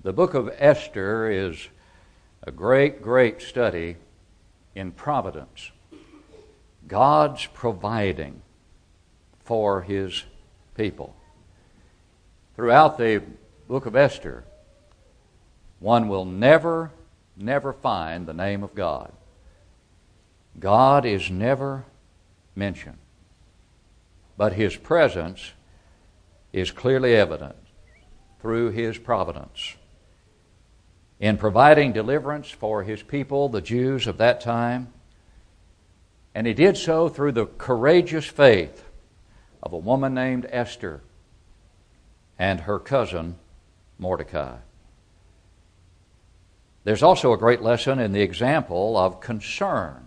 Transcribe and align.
The 0.00 0.12
book 0.12 0.34
of 0.34 0.48
Esther 0.58 1.28
is 1.28 1.68
a 2.44 2.52
great, 2.52 3.02
great 3.02 3.42
study 3.42 3.96
in 4.76 4.92
providence. 4.92 5.72
God's 6.86 7.46
providing 7.46 8.42
for 9.40 9.82
his 9.82 10.22
people. 10.76 11.16
Throughout 12.54 12.96
the 12.96 13.22
book 13.66 13.86
of 13.86 13.96
Esther, 13.96 14.44
one 15.80 16.08
will 16.08 16.24
never, 16.24 16.92
never 17.36 17.72
find 17.72 18.24
the 18.24 18.32
name 18.32 18.62
of 18.62 18.76
God. 18.76 19.12
God 20.60 21.06
is 21.06 21.28
never 21.28 21.84
mentioned, 22.54 22.98
but 24.36 24.52
his 24.52 24.76
presence 24.76 25.54
is 26.52 26.70
clearly 26.70 27.16
evident 27.16 27.56
through 28.40 28.70
his 28.70 28.96
providence 28.96 29.74
in 31.20 31.36
providing 31.36 31.92
deliverance 31.92 32.50
for 32.50 32.82
his 32.82 33.02
people, 33.02 33.48
the 33.48 33.60
Jews 33.60 34.06
of 34.06 34.18
that 34.18 34.40
time. 34.40 34.92
And 36.34 36.46
he 36.46 36.54
did 36.54 36.76
so 36.76 37.08
through 37.08 37.32
the 37.32 37.46
courageous 37.46 38.26
faith 38.26 38.84
of 39.62 39.72
a 39.72 39.78
woman 39.78 40.14
named 40.14 40.46
Esther 40.50 41.00
and 42.38 42.60
her 42.60 42.78
cousin 42.78 43.36
Mordecai. 43.98 44.56
There's 46.84 47.02
also 47.02 47.32
a 47.32 47.38
great 47.38 47.60
lesson 47.60 47.98
in 47.98 48.12
the 48.12 48.22
example 48.22 48.96
of 48.96 49.20
concern 49.20 50.06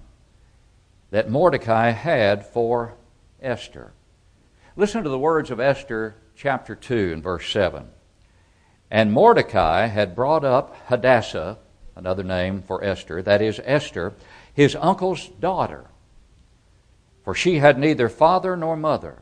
that 1.12 1.30
Mordecai 1.30 1.92
had 1.92 2.46
for 2.46 2.96
Esther. 3.42 3.92
Listen 4.78 5.04
to 5.04 5.10
the 5.10 5.20
words 5.20 5.52
of 5.52 5.60
Esther 5.60 6.16
chapter 6.36 6.74
2 6.74 7.12
and 7.12 7.22
verse 7.22 7.52
7. 7.52 7.88
And 8.92 9.14
Mordecai 9.14 9.86
had 9.86 10.16
brought 10.16 10.44
up 10.44 10.76
Hadassah, 10.88 11.58
another 11.96 12.24
name 12.24 12.62
for 12.62 12.84
Esther, 12.84 13.22
that 13.22 13.42
is, 13.42 13.62
Esther, 13.64 14.14
his 14.54 14.76
uncle's 14.76 15.30
daughter, 15.30 15.86
for 17.24 17.34
she 17.34 17.60
had 17.60 17.80
neither 17.80 18.10
father 18.10 18.58
nor 18.58 18.76
mother. 18.76 19.22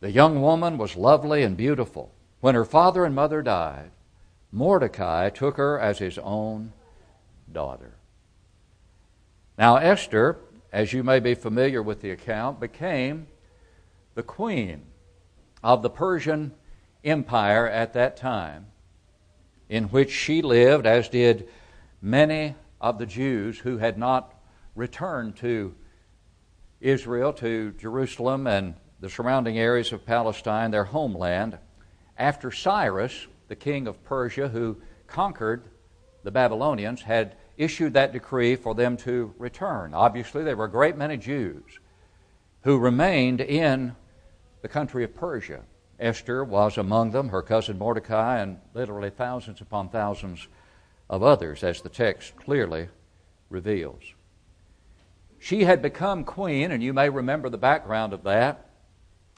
The 0.00 0.10
young 0.10 0.40
woman 0.40 0.78
was 0.78 0.96
lovely 0.96 1.42
and 1.42 1.58
beautiful. 1.58 2.14
When 2.40 2.54
her 2.54 2.64
father 2.64 3.04
and 3.04 3.14
mother 3.14 3.42
died, 3.42 3.90
Mordecai 4.50 5.28
took 5.28 5.58
her 5.58 5.78
as 5.78 5.98
his 5.98 6.16
own 6.16 6.72
daughter. 7.52 7.96
Now, 9.58 9.76
Esther, 9.76 10.38
as 10.72 10.94
you 10.94 11.02
may 11.02 11.20
be 11.20 11.34
familiar 11.34 11.82
with 11.82 12.00
the 12.00 12.12
account, 12.12 12.60
became 12.60 13.26
the 14.14 14.22
queen 14.22 14.86
of 15.62 15.82
the 15.82 15.90
Persian 15.90 16.54
empire 17.10 17.68
at 17.68 17.92
that 17.94 18.16
time, 18.16 18.66
in 19.68 19.84
which 19.84 20.10
she 20.10 20.42
lived, 20.42 20.86
as 20.86 21.08
did 21.08 21.48
many 22.00 22.54
of 22.80 22.98
the 22.98 23.06
Jews 23.06 23.58
who 23.58 23.78
had 23.78 23.98
not 23.98 24.34
returned 24.74 25.36
to 25.36 25.74
Israel, 26.80 27.32
to 27.34 27.72
Jerusalem 27.72 28.46
and 28.46 28.74
the 29.00 29.10
surrounding 29.10 29.58
areas 29.58 29.92
of 29.92 30.06
Palestine, 30.06 30.70
their 30.70 30.84
homeland, 30.84 31.58
after 32.16 32.50
Cyrus, 32.50 33.26
the 33.48 33.56
king 33.56 33.86
of 33.86 34.02
Persia, 34.04 34.48
who 34.48 34.76
conquered 35.06 35.64
the 36.22 36.30
Babylonians, 36.30 37.02
had 37.02 37.36
issued 37.56 37.94
that 37.94 38.12
decree 38.12 38.56
for 38.56 38.74
them 38.74 38.96
to 38.98 39.34
return. 39.38 39.94
Obviously, 39.94 40.44
there 40.44 40.56
were 40.56 40.66
a 40.66 40.70
great 40.70 40.96
many 40.96 41.16
Jews 41.16 41.80
who 42.62 42.78
remained 42.78 43.40
in 43.40 43.94
the 44.62 44.68
country 44.68 45.04
of 45.04 45.14
Persia. 45.14 45.62
Esther 45.98 46.44
was 46.44 46.78
among 46.78 47.10
them, 47.10 47.30
her 47.30 47.42
cousin 47.42 47.78
Mordecai, 47.78 48.38
and 48.38 48.58
literally 48.74 49.10
thousands 49.10 49.60
upon 49.60 49.88
thousands 49.88 50.46
of 51.10 51.22
others, 51.22 51.64
as 51.64 51.80
the 51.80 51.88
text 51.88 52.36
clearly 52.36 52.88
reveals. 53.50 54.02
She 55.38 55.64
had 55.64 55.82
become 55.82 56.24
queen, 56.24 56.70
and 56.70 56.82
you 56.82 56.92
may 56.92 57.08
remember 57.08 57.48
the 57.48 57.58
background 57.58 58.12
of 58.12 58.24
that, 58.24 58.70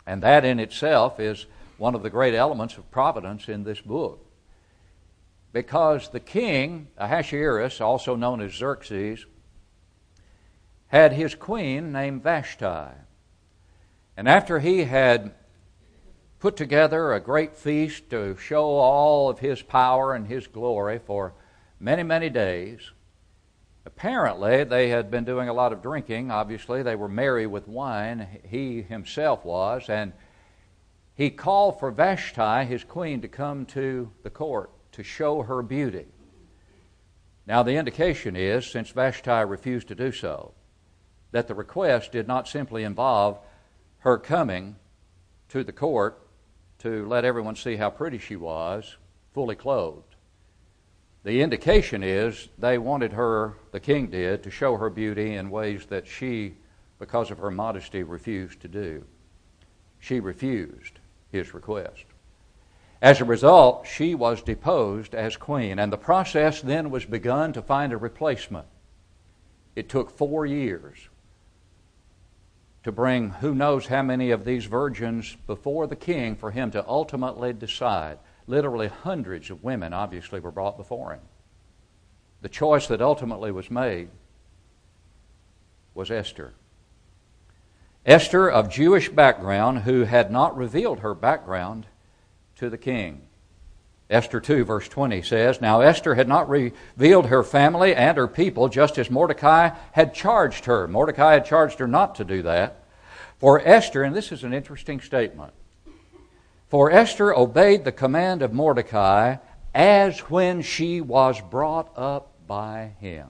and 0.06 0.22
that 0.22 0.44
in 0.44 0.59
itself 0.59 1.21
is 1.21 1.47
one 1.78 1.94
of 1.94 2.03
the 2.03 2.10
great 2.10 2.34
elements 2.34 2.77
of 2.77 2.91
providence 2.91 3.48
in 3.48 3.65
this 3.65 3.81
book. 3.81 4.27
Because 5.53 6.09
the 6.10 6.21
king, 6.21 6.88
Ahasuerus, 6.98 7.81
also 7.81 8.16
known 8.16 8.41
as 8.41 8.53
Xerxes, 8.53 9.25
had 10.88 11.12
his 11.12 11.34
queen 11.34 11.92
named 11.92 12.22
Vashti. 12.22 12.94
And 14.16 14.28
after 14.28 14.59
he 14.59 14.84
had 14.84 15.34
put 16.41 16.56
together 16.56 17.12
a 17.12 17.21
great 17.21 17.55
feast 17.55 18.09
to 18.09 18.34
show 18.37 18.65
all 18.65 19.28
of 19.28 19.39
his 19.39 19.61
power 19.61 20.15
and 20.15 20.27
his 20.27 20.47
glory 20.47 20.99
for 20.99 21.34
many, 21.78 22.03
many 22.03 22.31
days. 22.31 22.91
Apparently, 23.84 24.65
they 24.65 24.89
had 24.89 25.11
been 25.11 25.25
doing 25.25 25.51
a 25.51 25.53
lot 25.53 25.73
of 25.73 25.83
drinking. 25.83 26.31
Obviously, 26.31 26.83
they 26.83 26.97
were 26.97 27.09
merry 27.09 27.47
with 27.47 27.69
wine. 27.69 28.41
He 28.49 28.81
himself 28.81 29.45
was. 29.45 29.91
And 29.91 30.15
he 31.15 31.28
called 31.28 31.78
for 31.78 31.91
Vashti, 31.91 32.65
his 32.65 32.84
queen, 32.84 33.21
to 33.21 33.28
come 33.28 33.67
to 33.67 34.11
the 34.22 34.31
court 34.31 34.71
to 34.93 35.03
show 35.03 35.43
her 35.43 35.62
beauty. 35.62 36.07
Now, 37.47 37.62
the 37.62 37.77
indication 37.77 38.34
is, 38.34 38.67
since 38.67 38.91
Vashti 38.91 39.45
refused 39.45 39.89
to 39.89 39.95
do 39.95 40.11
so, 40.11 40.55
that 41.33 41.49
the 41.49 41.55
request 41.55 42.12
did 42.12 42.27
not 42.27 42.49
simply 42.49 42.83
involve 42.83 43.39
her 43.99 44.17
coming 44.17 44.77
to 45.51 45.62
the 45.62 45.72
court 45.72 46.19
to 46.80 47.06
let 47.06 47.24
everyone 47.24 47.56
see 47.56 47.76
how 47.76 47.91
pretty 47.91 48.18
she 48.18 48.36
was, 48.36 48.96
fully 49.32 49.54
clothed. 49.54 50.16
The 51.22 51.42
indication 51.42 52.02
is 52.02 52.48
they 52.58 52.78
wanted 52.78 53.12
her, 53.12 53.58
the 53.72 53.80
king 53.80 54.06
did, 54.06 54.42
to 54.42 54.50
show 54.50 54.76
her 54.78 54.88
beauty 54.88 55.34
in 55.34 55.50
ways 55.50 55.84
that 55.86 56.06
she, 56.06 56.54
because 56.98 57.30
of 57.30 57.38
her 57.38 57.50
modesty, 57.50 58.02
refused 58.02 58.60
to 58.60 58.68
do. 58.68 59.04
She 59.98 60.20
refused 60.20 60.98
his 61.30 61.52
request. 61.52 62.04
As 63.02 63.20
a 63.20 63.26
result, 63.26 63.86
she 63.86 64.14
was 64.14 64.42
deposed 64.42 65.14
as 65.14 65.36
queen, 65.36 65.78
and 65.78 65.92
the 65.92 65.98
process 65.98 66.62
then 66.62 66.91
was 66.91 67.04
begun 67.04 67.52
to 67.52 67.62
find 67.62 67.92
a 67.92 67.98
replacement. 67.98 68.66
It 69.76 69.91
took 69.91 70.10
four 70.10 70.47
years 70.47 71.09
to 72.84 72.92
bring 72.92 73.30
who 73.30 73.54
knows 73.54 73.86
how 73.86 74.02
many 74.02 74.30
of 74.30 74.44
these 74.44 74.64
virgins 74.64 75.36
before 75.46 75.86
the 75.86 75.96
king 75.96 76.34
for 76.34 76.50
him 76.50 76.70
to 76.70 76.86
ultimately 76.88 77.52
decide. 77.52 78.18
Literally, 78.46 78.88
hundreds 78.88 79.50
of 79.50 79.62
women 79.62 79.92
obviously 79.92 80.41
were 80.41 80.50
brought 80.50 80.76
before 80.76 81.12
him. 81.12 81.20
The 82.42 82.48
choice 82.48 82.86
that 82.86 83.02
ultimately 83.02 83.52
was 83.52 83.70
made 83.70 84.08
was 85.94 86.10
Esther. 86.10 86.54
Esther, 88.06 88.48
of 88.48 88.70
Jewish 88.70 89.10
background, 89.10 89.80
who 89.80 90.04
had 90.04 90.30
not 90.30 90.56
revealed 90.56 91.00
her 91.00 91.14
background 91.14 91.86
to 92.56 92.70
the 92.70 92.78
king. 92.78 93.22
Esther 94.10 94.41
2, 94.41 94.65
verse 94.65 94.88
20 94.88 95.22
says, 95.22 95.60
Now 95.60 95.81
Esther 95.81 96.16
had 96.16 96.26
not 96.28 96.48
revealed 96.48 97.26
her 97.26 97.44
family 97.44 97.94
and 97.94 98.16
her 98.16 98.26
people, 98.26 98.69
just 98.69 98.98
as 98.98 99.09
Mordecai 99.09 99.71
had 99.93 100.12
charged 100.12 100.65
her. 100.65 100.88
Mordecai 100.88 101.34
had 101.34 101.44
charged 101.44 101.78
her 101.78 101.87
not 101.87 102.16
to 102.16 102.25
do 102.25 102.43
that. 102.43 102.82
For 103.38 103.60
Esther, 103.66 104.03
and 104.03 104.15
this 104.15 104.32
is 104.32 104.43
an 104.43 104.53
interesting 104.53 105.00
statement, 105.00 105.53
for 106.69 106.91
Esther 106.91 107.34
obeyed 107.34 107.84
the 107.84 107.93
command 107.93 108.43
of 108.43 108.53
Mordecai 108.53 109.37
as 109.72 110.19
when 110.31 110.60
she 110.62 111.00
was 111.00 111.41
brought 111.41 111.97
up 111.97 112.32
by 112.47 112.94
him. 112.98 113.28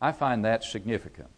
I 0.00 0.12
find 0.12 0.44
that 0.44 0.64
significant 0.64 1.28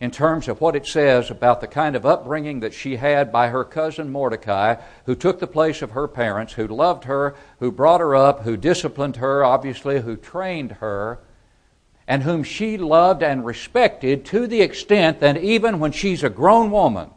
in 0.00 0.10
terms 0.10 0.48
of 0.48 0.62
what 0.62 0.74
it 0.74 0.86
says 0.86 1.30
about 1.30 1.60
the 1.60 1.66
kind 1.66 1.94
of 1.94 2.06
upbringing 2.06 2.60
that 2.60 2.72
she 2.72 2.96
had 2.96 3.30
by 3.30 3.48
her 3.48 3.64
cousin 3.64 4.10
Mordecai, 4.10 4.76
who 5.04 5.14
took 5.14 5.38
the 5.38 5.46
place 5.46 5.82
of 5.82 5.90
her 5.90 6.08
parents, 6.08 6.54
who 6.54 6.66
loved 6.66 7.04
her, 7.04 7.36
who 7.58 7.70
brought 7.70 8.00
her 8.00 8.16
up, 8.16 8.42
who 8.42 8.56
disciplined 8.56 9.16
her, 9.16 9.44
obviously, 9.44 10.00
who 10.00 10.16
trained 10.16 10.72
her, 10.72 11.20
and 12.08 12.22
whom 12.22 12.42
she 12.42 12.78
loved 12.78 13.22
and 13.22 13.44
respected 13.44 14.24
to 14.24 14.46
the 14.46 14.62
extent 14.62 15.20
that 15.20 15.36
even 15.36 15.78
when 15.78 15.92
she's 15.92 16.24
a 16.24 16.30
grown 16.30 16.70
woman, 16.70 17.10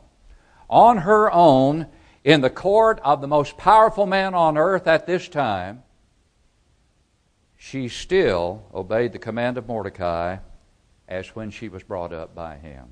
on 0.70 0.98
her 0.98 1.32
own, 1.32 1.88
in 2.26 2.42
the 2.42 2.50
court 2.50 3.00
of 3.04 3.22
the 3.22 3.28
most 3.28 3.58
powerful 3.58 4.06
man 4.06 4.34
on 4.34 4.58
earth 4.58 4.88
at 4.88 5.08
this 5.08 5.30
time, 5.30 5.84
she 7.58 7.88
still 7.88 8.66
obeyed 8.74 9.14
the 9.14 9.20
command 9.20 9.58
of 9.58 9.68
Mordecai 9.68 10.38
as 11.08 11.36
when 11.36 11.52
she 11.52 11.70
was 11.70 11.84
brought 11.84 12.14
up 12.14 12.34
by 12.34 12.58
him. 12.58 12.86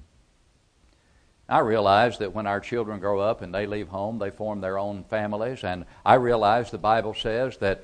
I 1.49 1.59
realize 1.59 2.17
that 2.19 2.33
when 2.33 2.47
our 2.47 2.59
children 2.59 2.99
grow 2.99 3.19
up 3.19 3.41
and 3.41 3.53
they 3.53 3.65
leave 3.65 3.89
home, 3.89 4.19
they 4.19 4.29
form 4.29 4.61
their 4.61 4.77
own 4.77 5.03
families, 5.03 5.63
and 5.63 5.85
I 6.05 6.15
realize 6.15 6.71
the 6.71 6.77
Bible 6.77 7.13
says 7.13 7.57
that 7.57 7.83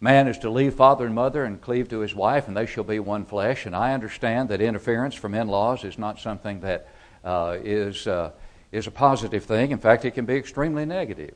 man 0.00 0.26
is 0.26 0.38
to 0.38 0.50
leave 0.50 0.74
father 0.74 1.06
and 1.06 1.14
mother 1.14 1.44
and 1.44 1.60
cleave 1.60 1.88
to 1.90 2.00
his 2.00 2.14
wife, 2.14 2.48
and 2.48 2.56
they 2.56 2.66
shall 2.66 2.84
be 2.84 2.98
one 2.98 3.24
flesh. 3.24 3.64
And 3.64 3.76
I 3.76 3.94
understand 3.94 4.48
that 4.48 4.60
interference 4.60 5.14
from 5.14 5.34
in 5.34 5.48
laws 5.48 5.84
is 5.84 5.98
not 5.98 6.18
something 6.18 6.60
that 6.60 6.88
uh, 7.22 7.58
is 7.62 8.06
uh, 8.06 8.32
is 8.72 8.88
a 8.88 8.90
positive 8.90 9.44
thing. 9.44 9.70
In 9.70 9.78
fact, 9.78 10.04
it 10.04 10.10
can 10.10 10.26
be 10.26 10.34
extremely 10.34 10.84
negative. 10.84 11.34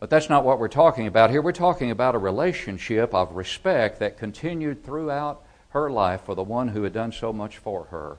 But 0.00 0.10
that's 0.10 0.28
not 0.28 0.44
what 0.44 0.58
we're 0.58 0.68
talking 0.68 1.06
about 1.06 1.30
here. 1.30 1.42
We're 1.42 1.52
talking 1.52 1.90
about 1.90 2.14
a 2.14 2.18
relationship 2.18 3.14
of 3.14 3.32
respect 3.36 4.00
that 4.00 4.18
continued 4.18 4.84
throughout 4.84 5.44
her 5.70 5.90
life 5.90 6.22
for 6.24 6.34
the 6.34 6.42
one 6.42 6.68
who 6.68 6.82
had 6.82 6.92
done 6.92 7.12
so 7.12 7.32
much 7.32 7.58
for 7.58 7.84
her. 7.84 8.18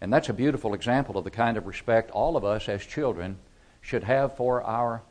And 0.00 0.12
that's 0.12 0.28
a 0.28 0.34
beautiful 0.34 0.74
example 0.74 1.16
of 1.16 1.24
the 1.24 1.30
kind 1.30 1.56
of 1.56 1.66
respect 1.66 2.10
all 2.10 2.36
of 2.36 2.44
us 2.44 2.68
as 2.68 2.84
children 2.84 3.38
should 3.80 4.04
have 4.04 4.36
for 4.36 4.62
our 4.62 5.02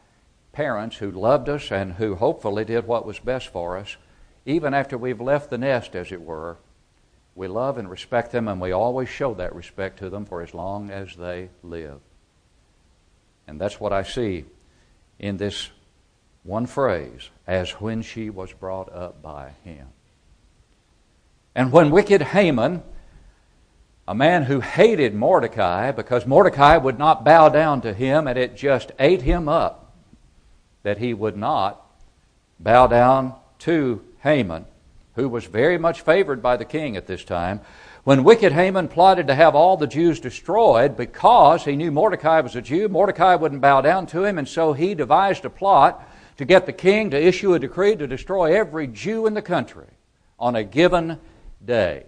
parents 0.51 0.97
who 0.97 1.11
loved 1.11 1.49
us 1.49 1.71
and 1.71 1.93
who 1.93 2.15
hopefully 2.15 2.65
did 2.65 2.87
what 2.87 3.05
was 3.05 3.19
best 3.19 3.47
for 3.49 3.77
us, 3.77 3.97
even 4.45 4.73
after 4.73 4.97
we've 4.97 5.21
left 5.21 5.49
the 5.49 5.57
nest, 5.57 5.95
as 5.95 6.11
it 6.11 6.21
were. 6.21 6.57
We 7.35 7.47
love 7.47 7.77
and 7.77 7.89
respect 7.89 8.31
them, 8.31 8.47
and 8.47 8.61
we 8.61 8.71
always 8.71 9.09
show 9.09 9.33
that 9.33 9.53
respect 9.53 9.99
to 9.99 10.09
them 10.09 10.25
for 10.25 10.41
as 10.41 10.53
long 10.53 10.89
as 10.89 11.15
they 11.15 11.49
live. 11.63 11.99
And 13.47 13.59
that's 13.59 13.79
what 13.79 13.91
I 13.91 14.03
see 14.03 14.45
in 15.19 15.37
this 15.37 15.69
one 16.43 16.65
phrase 16.65 17.29
as 17.45 17.71
when 17.71 18.01
she 18.01 18.29
was 18.29 18.53
brought 18.53 18.91
up 18.93 19.21
by 19.21 19.51
him. 19.63 19.87
And 21.55 21.71
when 21.71 21.89
wicked 21.89 22.21
Haman, 22.21 22.83
a 24.07 24.13
man 24.13 24.43
who 24.43 24.59
hated 24.59 25.15
Mordecai 25.15 25.91
because 25.91 26.25
Mordecai 26.25 26.77
would 26.77 26.99
not 26.99 27.23
bow 27.23 27.49
down 27.49 27.81
to 27.81 27.93
him 27.93 28.27
and 28.27 28.37
it 28.37 28.57
just 28.57 28.91
ate 28.99 29.21
him 29.21 29.47
up 29.47 29.93
that 30.83 30.97
he 30.97 31.13
would 31.13 31.37
not 31.37 31.81
bow 32.59 32.87
down 32.87 33.33
to 33.59 34.03
Haman, 34.21 34.65
who 35.15 35.29
was 35.29 35.45
very 35.45 35.77
much 35.77 36.01
favored 36.01 36.41
by 36.41 36.57
the 36.57 36.65
king 36.65 36.97
at 36.97 37.07
this 37.07 37.23
time. 37.23 37.61
When 38.03 38.23
wicked 38.23 38.51
Haman 38.51 38.89
plotted 38.89 39.27
to 39.27 39.35
have 39.35 39.55
all 39.55 39.77
the 39.77 39.87
Jews 39.87 40.19
destroyed 40.19 40.95
because 40.95 41.65
he 41.65 41.75
knew 41.75 41.89
Mordecai 41.89 42.41
was 42.41 42.55
a 42.55 42.61
Jew, 42.61 42.87
Mordecai 42.87 43.33
wouldn't 43.33 43.61
bow 43.61 43.81
down 43.81 44.05
to 44.07 44.23
him, 44.23 44.37
and 44.37 44.47
so 44.47 44.73
he 44.73 44.93
devised 44.93 45.45
a 45.45 45.49
plot 45.49 46.07
to 46.37 46.45
get 46.45 46.67
the 46.67 46.73
king 46.73 47.09
to 47.09 47.19
issue 47.19 47.53
a 47.53 47.59
decree 47.59 47.95
to 47.95 48.05
destroy 48.05 48.55
every 48.55 48.85
Jew 48.85 49.25
in 49.25 49.33
the 49.33 49.41
country 49.41 49.87
on 50.37 50.55
a 50.55 50.63
given 50.63 51.19
day. 51.65 52.05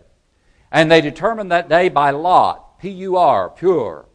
And 0.71 0.91
they 0.91 1.01
determined 1.01 1.51
that 1.51 1.69
day 1.69 1.89
by 1.89 2.11
lot, 2.11 2.79
P 2.79 2.89
U 2.89 3.17
R, 3.17 3.49
pure. 3.49 4.05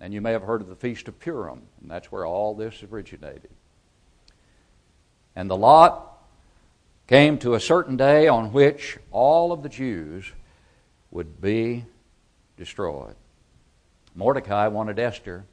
And 0.00 0.14
you 0.14 0.20
may 0.20 0.32
have 0.32 0.42
heard 0.42 0.60
of 0.60 0.68
the 0.68 0.76
Feast 0.76 1.08
of 1.08 1.18
Purim, 1.18 1.62
and 1.80 1.90
that's 1.90 2.12
where 2.12 2.24
all 2.24 2.54
this 2.54 2.82
originated. 2.82 3.50
And 5.34 5.50
the 5.50 5.56
lot 5.56 6.18
came 7.06 7.38
to 7.38 7.54
a 7.54 7.60
certain 7.60 7.96
day 7.96 8.28
on 8.28 8.52
which 8.52 8.98
all 9.10 9.50
of 9.50 9.62
the 9.62 9.68
Jews 9.68 10.30
would 11.10 11.40
be 11.40 11.84
destroyed. 12.56 13.16
Mordecai 14.14 14.68
wanted 14.68 14.98
Esther 14.98 15.46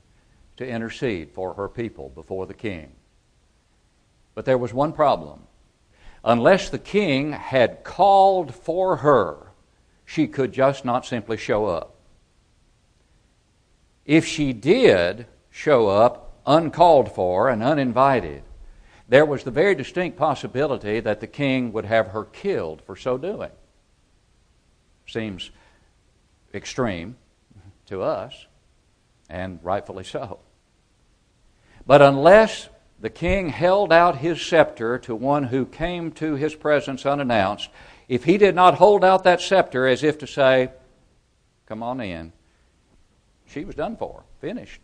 to 0.58 0.68
intercede 0.68 1.32
for 1.32 1.54
her 1.54 1.70
people 1.70 2.10
before 2.10 2.46
the 2.46 2.54
king. 2.54 2.92
But 4.34 4.46
there 4.46 4.58
was 4.58 4.74
one 4.74 4.92
problem. 4.92 5.42
Unless 6.25 6.69
the 6.69 6.80
king 6.80 7.33
had 7.33 7.83
called 7.83 8.54
for 8.56 8.98
her, 8.98 9.51
she 10.06 10.25
could 10.25 10.51
just 10.51 10.83
not 10.83 11.06
simply 11.06 11.38
show 11.38 11.68
up. 11.68 11.94
If 14.06 14.25
she 14.25 14.51
did 14.51 15.27
show 15.51 15.88
up 15.88 16.33
uncalled 16.48 17.12
for 17.12 17.48
and 17.48 17.62
uninvited, 17.62 18.42
there 19.07 19.25
was 19.25 19.44
the 19.44 19.51
very 19.51 19.75
distinct 19.75 20.18
possibility 20.18 21.00
that 21.00 21.19
the 21.19 21.27
king 21.27 21.72
would 21.74 21.86
have 21.86 22.07
her 22.07 22.25
killed 22.25 22.81
for 22.81 22.95
so 22.95 23.19
doing. 23.19 23.51
Seems 25.07 25.51
extreme 26.56 27.18
to 27.86 28.01
us, 28.01 28.48
and 29.30 29.60
rightfully 29.62 30.04
so. 30.04 30.39
But 31.86 32.01
unless 32.01 32.69
the 33.00 33.10
king 33.10 33.50
held 33.50 33.92
out 33.92 34.18
his 34.18 34.42
scepter 34.42 34.98
to 35.00 35.16
one 35.16 35.46
who 35.46 35.66
came 35.66 36.12
to 36.14 36.36
his 36.36 36.56
presence 36.56 37.06
unannounced. 37.06 37.70
If 38.08 38.24
he 38.24 38.38
did 38.38 38.56
not 38.56 38.76
hold 38.76 39.04
out 39.04 39.24
that 39.24 39.42
scepter 39.42 39.88
as 39.88 40.04
if 40.04 40.18
to 40.20 40.28
say, 40.28 40.72
Come 41.66 41.82
on 41.82 42.00
in, 42.00 42.32
she 43.48 43.66
was 43.66 43.76
done 43.76 43.98
for, 43.98 44.24
finished. 44.40 44.82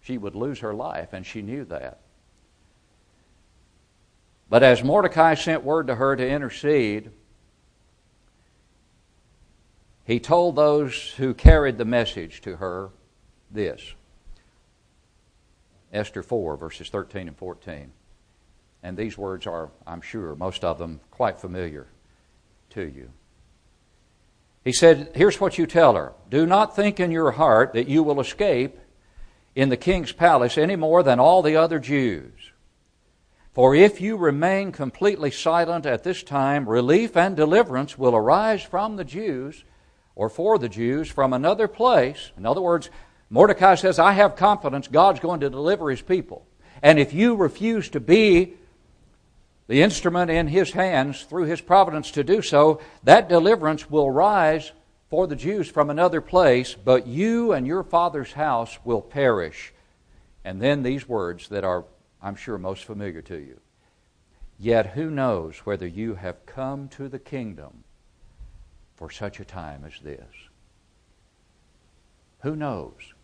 She 0.00 0.18
would 0.18 0.34
lose 0.34 0.60
her 0.60 0.74
life, 0.74 1.12
and 1.12 1.24
she 1.24 1.42
knew 1.42 1.64
that. 1.66 2.00
But 4.50 4.62
as 4.62 4.84
Mordecai 4.84 5.34
sent 5.34 5.64
word 5.64 5.88
to 5.88 5.94
her 5.94 6.16
to 6.16 6.26
intercede, 6.26 7.10
he 10.04 10.20
told 10.20 10.56
those 10.56 11.12
who 11.18 11.34
carried 11.34 11.76
the 11.76 11.84
message 11.84 12.40
to 12.42 12.56
her 12.56 12.90
this 13.50 13.82
Esther 15.92 16.22
4, 16.22 16.56
verses 16.56 16.88
13 16.88 17.28
and 17.28 17.36
14. 17.36 17.92
And 18.82 18.96
these 18.96 19.18
words 19.18 19.46
are, 19.46 19.70
I'm 19.86 20.00
sure, 20.00 20.34
most 20.34 20.64
of 20.64 20.78
them 20.78 21.00
quite 21.10 21.38
familiar 21.38 21.88
to 22.70 22.82
you. 22.82 23.10
He 24.64 24.72
said, 24.72 25.12
Here's 25.14 25.40
what 25.40 25.58
you 25.58 25.66
tell 25.66 25.94
her 25.94 26.12
Do 26.28 26.46
not 26.46 26.76
think 26.76 27.00
in 27.00 27.10
your 27.10 27.32
heart 27.32 27.72
that 27.72 27.88
you 27.88 28.02
will 28.02 28.20
escape 28.20 28.78
in 29.54 29.70
the 29.70 29.76
king's 29.76 30.12
palace 30.12 30.58
any 30.58 30.76
more 30.76 31.02
than 31.02 31.18
all 31.18 31.42
the 31.42 31.56
other 31.56 31.78
Jews. 31.78 32.52
For 33.52 33.74
if 33.74 34.00
you 34.00 34.16
remain 34.16 34.70
completely 34.70 35.32
silent 35.32 35.84
at 35.84 36.04
this 36.04 36.22
time, 36.22 36.68
relief 36.68 37.16
and 37.16 37.34
deliverance 37.34 37.98
will 37.98 38.14
arise 38.14 38.62
from 38.62 38.94
the 38.94 39.04
Jews 39.04 39.64
or 40.14 40.28
for 40.28 40.58
the 40.58 40.68
Jews 40.68 41.08
from 41.08 41.32
another 41.32 41.66
place. 41.66 42.30
In 42.36 42.46
other 42.46 42.60
words, 42.60 42.90
Mordecai 43.30 43.74
says, 43.74 43.98
I 43.98 44.12
have 44.12 44.36
confidence 44.36 44.88
God's 44.88 45.20
going 45.20 45.40
to 45.40 45.50
deliver 45.50 45.90
his 45.90 46.00
people. 46.00 46.46
And 46.82 46.98
if 46.98 47.12
you 47.12 47.34
refuse 47.34 47.88
to 47.90 48.00
be 48.00 48.54
the 49.66 49.82
instrument 49.82 50.30
in 50.30 50.48
his 50.48 50.70
hands 50.70 51.24
through 51.24 51.44
his 51.44 51.60
providence 51.60 52.10
to 52.12 52.24
do 52.24 52.40
so, 52.40 52.80
that 53.04 53.28
deliverance 53.28 53.90
will 53.90 54.10
rise 54.10 54.72
for 55.10 55.26
the 55.26 55.36
Jews 55.36 55.68
from 55.68 55.90
another 55.90 56.20
place, 56.20 56.74
but 56.74 57.06
you 57.06 57.52
and 57.52 57.66
your 57.66 57.82
father's 57.82 58.32
house 58.32 58.78
will 58.84 59.02
perish. 59.02 59.72
And 60.44 60.60
then 60.60 60.82
these 60.82 61.08
words 61.08 61.48
that 61.48 61.64
are, 61.64 61.84
I'm 62.22 62.36
sure, 62.36 62.56
most 62.56 62.84
familiar 62.84 63.22
to 63.22 63.36
you. 63.36 63.60
Yet 64.58 64.86
who 64.86 65.10
knows 65.10 65.58
whether 65.58 65.86
you 65.86 66.14
have 66.14 66.46
come 66.46 66.88
to 66.90 67.08
the 67.08 67.18
kingdom 67.18 67.84
for 68.96 69.10
such 69.10 69.38
a 69.38 69.44
time 69.44 69.84
as 69.84 70.00
this? 70.02 70.26
Who 72.40 72.56
knows? 72.56 73.14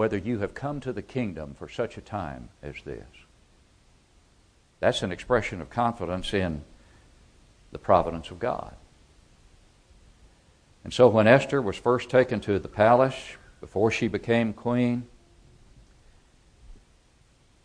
Whether 0.00 0.16
you 0.16 0.38
have 0.38 0.54
come 0.54 0.80
to 0.80 0.94
the 0.94 1.02
kingdom 1.02 1.52
for 1.52 1.68
such 1.68 1.98
a 1.98 2.00
time 2.00 2.48
as 2.62 2.74
this. 2.86 3.04
That's 4.78 5.02
an 5.02 5.12
expression 5.12 5.60
of 5.60 5.68
confidence 5.68 6.32
in 6.32 6.62
the 7.70 7.78
providence 7.78 8.30
of 8.30 8.38
God. 8.38 8.74
And 10.84 10.94
so 10.94 11.06
when 11.06 11.26
Esther 11.26 11.60
was 11.60 11.76
first 11.76 12.08
taken 12.08 12.40
to 12.40 12.58
the 12.58 12.66
palace 12.66 13.14
before 13.60 13.90
she 13.90 14.08
became 14.08 14.54
queen, 14.54 15.06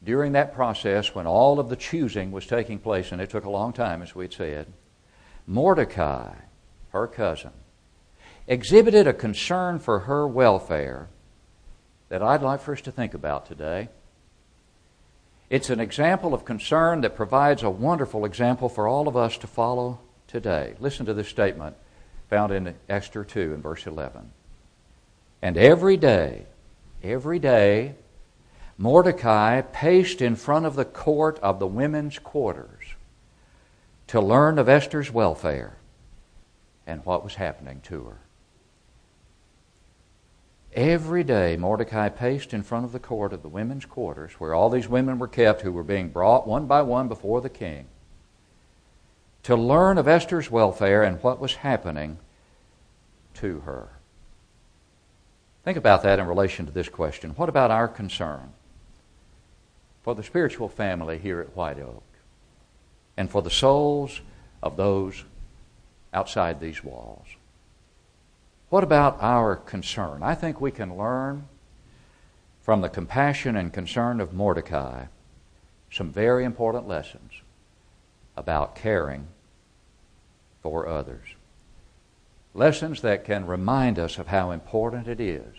during 0.03 0.33
that 0.33 0.53
process, 0.53 1.15
when 1.15 1.25
all 1.25 1.57
of 1.57 1.69
the 1.69 1.77
choosing 1.77 2.33
was 2.33 2.45
taking 2.45 2.79
place, 2.79 3.13
and 3.13 3.21
it 3.21 3.29
took 3.29 3.45
a 3.45 3.49
long 3.49 3.71
time, 3.71 4.01
as 4.01 4.13
we'd 4.13 4.33
said, 4.33 4.67
Mordecai, 5.47 6.33
her 6.89 7.07
cousin, 7.07 7.53
exhibited 8.45 9.07
a 9.07 9.13
concern 9.13 9.79
for 9.79 9.99
her 9.99 10.27
welfare 10.27 11.07
that 12.09 12.21
I'd 12.21 12.41
like 12.41 12.61
for 12.61 12.73
us 12.73 12.81
to 12.81 12.91
think 12.91 13.13
about 13.13 13.47
today. 13.47 13.89
It's 15.49 15.69
an 15.69 15.79
example 15.79 16.33
of 16.33 16.45
concern 16.45 17.01
that 17.01 17.15
provides 17.15 17.63
a 17.63 17.69
wonderful 17.69 18.25
example 18.25 18.69
for 18.69 18.87
all 18.87 19.07
of 19.07 19.15
us 19.15 19.37
to 19.39 19.47
follow 19.47 19.99
today. 20.27 20.75
Listen 20.79 21.05
to 21.05 21.13
this 21.13 21.27
statement 21.27 21.75
found 22.29 22.51
in 22.51 22.75
Esther 22.89 23.23
2 23.23 23.53
in 23.53 23.61
verse 23.61 23.85
11. 23.85 24.31
And 25.41 25.57
every 25.57 25.97
day, 25.97 26.45
every 27.03 27.39
day, 27.39 27.95
Mordecai 28.77 29.61
paced 29.61 30.21
in 30.21 30.35
front 30.35 30.65
of 30.65 30.75
the 30.75 30.85
court 30.85 31.39
of 31.39 31.59
the 31.59 31.67
women's 31.67 32.19
quarters 32.19 32.95
to 34.07 34.19
learn 34.19 34.59
of 34.59 34.67
Esther's 34.67 35.11
welfare 35.11 35.77
and 36.85 37.05
what 37.05 37.23
was 37.23 37.35
happening 37.35 37.81
to 37.81 38.03
her. 38.03 38.19
Every 40.75 41.23
day, 41.23 41.55
Mordecai 41.55 42.09
paced 42.09 42.53
in 42.53 42.61
front 42.61 42.83
of 42.83 42.91
the 42.91 42.99
court 42.99 43.31
of 43.31 43.41
the 43.41 43.47
women's 43.47 43.85
quarters, 43.85 44.33
where 44.33 44.53
all 44.53 44.69
these 44.69 44.89
women 44.89 45.19
were 45.19 45.27
kept 45.29 45.61
who 45.61 45.71
were 45.71 45.83
being 45.83 46.09
brought 46.09 46.45
one 46.45 46.65
by 46.65 46.81
one 46.81 47.07
before 47.07 47.39
the 47.39 47.49
king, 47.49 47.87
to 49.43 49.55
learn 49.55 49.97
of 49.97 50.09
Esther's 50.09 50.51
welfare 50.51 51.01
and 51.01 51.23
what 51.23 51.39
was 51.39 51.55
happening 51.55 52.17
to 53.35 53.61
her. 53.61 53.87
Think 55.63 55.77
about 55.77 56.03
that 56.03 56.19
in 56.19 56.27
relation 56.27 56.65
to 56.65 56.73
this 56.73 56.89
question. 56.89 57.31
What 57.31 57.47
about 57.47 57.71
our 57.71 57.87
concern 57.87 58.51
for 60.03 60.13
the 60.13 60.23
spiritual 60.23 60.67
family 60.67 61.17
here 61.17 61.39
at 61.39 61.55
White 61.55 61.79
Oak 61.79 62.03
and 63.15 63.31
for 63.31 63.41
the 63.41 63.49
souls 63.49 64.19
of 64.61 64.75
those 64.75 65.23
outside 66.13 66.59
these 66.59 66.83
walls? 66.83 67.27
What 68.75 68.83
about 68.83 69.19
our 69.21 69.55
concern? 69.55 70.21
I 70.21 70.35
think 70.35 70.59
we 70.59 70.69
can 70.69 70.97
learn 70.97 71.47
from 72.61 72.81
the 72.81 72.89
compassion 72.89 73.55
and 73.55 73.71
concern 73.71 74.19
of 74.19 74.33
Mordecai 74.33 75.05
some 75.89 76.11
very 76.11 76.43
important 76.43 76.85
lessons 76.85 77.31
about 78.35 78.75
caring 78.75 79.27
for 80.61 80.89
others. 80.89 81.25
Lessons 82.53 82.99
that 82.99 83.23
can 83.23 83.47
remind 83.47 83.97
us 83.97 84.17
of 84.17 84.27
how 84.27 84.51
important 84.51 85.07
it 85.07 85.21
is 85.21 85.55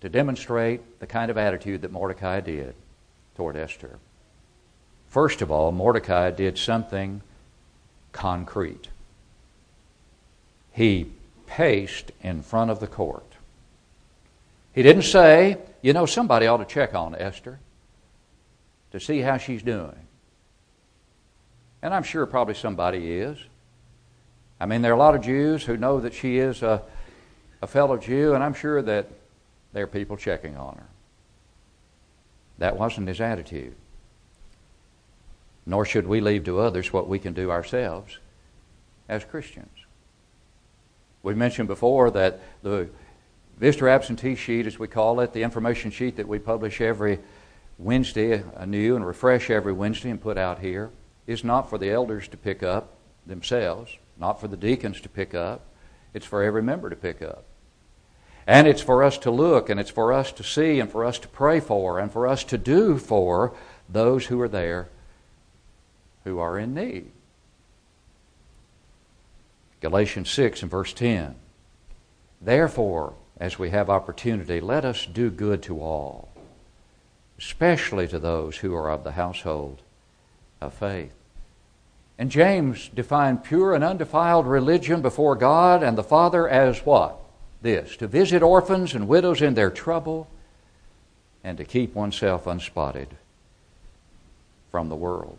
to 0.00 0.08
demonstrate 0.08 0.98
the 0.98 1.06
kind 1.06 1.30
of 1.30 1.38
attitude 1.38 1.82
that 1.82 1.92
Mordecai 1.92 2.40
did 2.40 2.74
toward 3.36 3.54
Esther. 3.54 4.00
First 5.06 5.42
of 5.42 5.52
all, 5.52 5.70
Mordecai 5.70 6.32
did 6.32 6.58
something 6.58 7.22
concrete. 8.10 8.88
He 10.72 11.12
paced 11.50 12.12
in 12.22 12.42
front 12.42 12.70
of 12.70 12.78
the 12.78 12.86
court. 12.86 13.26
He 14.72 14.84
didn't 14.84 15.02
say, 15.02 15.58
you 15.82 15.92
know, 15.92 16.06
somebody 16.06 16.46
ought 16.46 16.58
to 16.58 16.64
check 16.64 16.94
on 16.94 17.16
Esther 17.16 17.58
to 18.92 19.00
see 19.00 19.18
how 19.18 19.36
she's 19.36 19.62
doing. 19.62 20.06
And 21.82 21.92
I'm 21.92 22.04
sure 22.04 22.24
probably 22.26 22.54
somebody 22.54 23.18
is. 23.18 23.36
I 24.60 24.66
mean, 24.66 24.80
there 24.80 24.92
are 24.92 24.94
a 24.94 24.98
lot 24.98 25.16
of 25.16 25.22
Jews 25.22 25.64
who 25.64 25.76
know 25.76 25.98
that 26.00 26.14
she 26.14 26.38
is 26.38 26.62
a, 26.62 26.82
a 27.60 27.66
fellow 27.66 27.96
Jew, 27.96 28.34
and 28.34 28.44
I'm 28.44 28.54
sure 28.54 28.80
that 28.82 29.08
there 29.72 29.82
are 29.84 29.88
people 29.88 30.16
checking 30.16 30.56
on 30.56 30.76
her. 30.76 30.86
That 32.58 32.76
wasn't 32.76 33.08
his 33.08 33.20
attitude. 33.20 33.74
Nor 35.66 35.84
should 35.84 36.06
we 36.06 36.20
leave 36.20 36.44
to 36.44 36.60
others 36.60 36.92
what 36.92 37.08
we 37.08 37.18
can 37.18 37.32
do 37.32 37.50
ourselves 37.50 38.18
as 39.08 39.24
Christians. 39.24 39.79
We 41.22 41.34
mentioned 41.34 41.68
before 41.68 42.10
that 42.12 42.40
the 42.62 42.88
visitor 43.58 43.88
absentee 43.88 44.34
sheet, 44.34 44.66
as 44.66 44.78
we 44.78 44.88
call 44.88 45.20
it, 45.20 45.32
the 45.32 45.42
information 45.42 45.90
sheet 45.90 46.16
that 46.16 46.28
we 46.28 46.38
publish 46.38 46.80
every 46.80 47.18
Wednesday 47.78 48.42
anew 48.56 48.96
and 48.96 49.06
refresh 49.06 49.50
every 49.50 49.72
Wednesday 49.72 50.10
and 50.10 50.20
put 50.20 50.38
out 50.38 50.60
here, 50.60 50.90
is 51.26 51.44
not 51.44 51.68
for 51.68 51.78
the 51.78 51.90
elders 51.90 52.26
to 52.28 52.36
pick 52.36 52.62
up 52.62 52.94
themselves, 53.26 53.96
not 54.18 54.40
for 54.40 54.48
the 54.48 54.56
deacons 54.56 55.00
to 55.02 55.08
pick 55.08 55.34
up. 55.34 55.66
It's 56.14 56.26
for 56.26 56.42
every 56.42 56.62
member 56.62 56.90
to 56.90 56.96
pick 56.96 57.22
up. 57.22 57.44
And 58.46 58.66
it's 58.66 58.82
for 58.82 59.02
us 59.02 59.18
to 59.18 59.30
look, 59.30 59.70
and 59.70 59.78
it's 59.78 59.90
for 59.90 60.12
us 60.12 60.32
to 60.32 60.42
see, 60.42 60.80
and 60.80 60.90
for 60.90 61.04
us 61.04 61.18
to 61.20 61.28
pray 61.28 61.60
for, 61.60 62.00
and 62.00 62.10
for 62.10 62.26
us 62.26 62.42
to 62.44 62.58
do 62.58 62.98
for 62.98 63.54
those 63.88 64.26
who 64.26 64.40
are 64.40 64.48
there 64.48 64.88
who 66.24 66.38
are 66.38 66.58
in 66.58 66.74
need. 66.74 67.10
Galatians 69.80 70.30
6 70.30 70.62
and 70.62 70.70
verse 70.70 70.92
10. 70.92 71.34
Therefore, 72.40 73.14
as 73.38 73.58
we 73.58 73.70
have 73.70 73.88
opportunity, 73.88 74.60
let 74.60 74.84
us 74.84 75.06
do 75.06 75.30
good 75.30 75.62
to 75.62 75.80
all, 75.80 76.28
especially 77.38 78.06
to 78.08 78.18
those 78.18 78.58
who 78.58 78.74
are 78.74 78.90
of 78.90 79.04
the 79.04 79.12
household 79.12 79.80
of 80.60 80.74
faith. 80.74 81.14
And 82.18 82.30
James 82.30 82.90
defined 82.94 83.44
pure 83.44 83.74
and 83.74 83.82
undefiled 83.82 84.46
religion 84.46 85.00
before 85.00 85.36
God 85.36 85.82
and 85.82 85.96
the 85.96 86.02
Father 86.02 86.46
as 86.46 86.84
what? 86.84 87.16
This 87.62 87.96
to 87.96 88.06
visit 88.06 88.42
orphans 88.42 88.94
and 88.94 89.08
widows 89.08 89.40
in 89.40 89.54
their 89.54 89.70
trouble 89.70 90.28
and 91.42 91.56
to 91.56 91.64
keep 91.64 91.94
oneself 91.94 92.46
unspotted 92.46 93.08
from 94.70 94.90
the 94.90 94.96
world. 94.96 95.38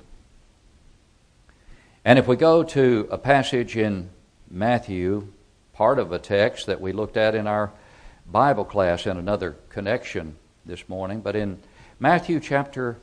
And 2.03 2.17
if 2.17 2.27
we 2.27 2.35
go 2.35 2.63
to 2.63 3.07
a 3.11 3.17
passage 3.19 3.77
in 3.77 4.09
Matthew, 4.51 5.27
part 5.73 5.97
of 5.97 6.11
a 6.11 6.19
text 6.19 6.65
that 6.65 6.81
we 6.81 6.91
looked 6.91 7.15
at 7.15 7.35
in 7.35 7.47
our 7.47 7.71
Bible 8.29 8.65
class 8.65 9.07
in 9.07 9.17
another 9.17 9.55
connection 9.69 10.35
this 10.65 10.87
morning, 10.89 11.21
but 11.21 11.35
in 11.35 11.59
Matthew 11.99 12.39
chapter 12.39 12.97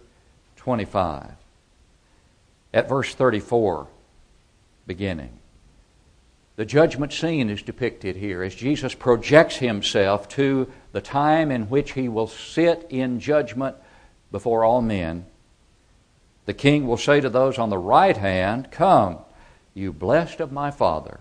25, 0.56 1.32
at 2.74 2.88
verse 2.88 3.14
34, 3.14 3.86
beginning. 4.86 5.38
The 6.56 6.66
judgment 6.66 7.12
scene 7.12 7.48
is 7.48 7.62
depicted 7.62 8.16
here 8.16 8.42
as 8.42 8.54
Jesus 8.54 8.94
projects 8.94 9.56
himself 9.56 10.28
to 10.30 10.70
the 10.92 11.00
time 11.00 11.50
in 11.50 11.70
which 11.70 11.92
he 11.92 12.08
will 12.08 12.26
sit 12.26 12.86
in 12.90 13.20
judgment 13.20 13.76
before 14.30 14.64
all 14.64 14.82
men. 14.82 15.24
The 16.46 16.54
king 16.54 16.86
will 16.86 16.96
say 16.96 17.20
to 17.20 17.30
those 17.30 17.58
on 17.58 17.70
the 17.70 17.78
right 17.78 18.16
hand, 18.16 18.70
Come, 18.70 19.18
you 19.72 19.92
blessed 19.92 20.40
of 20.40 20.50
my 20.52 20.70
Father. 20.70 21.20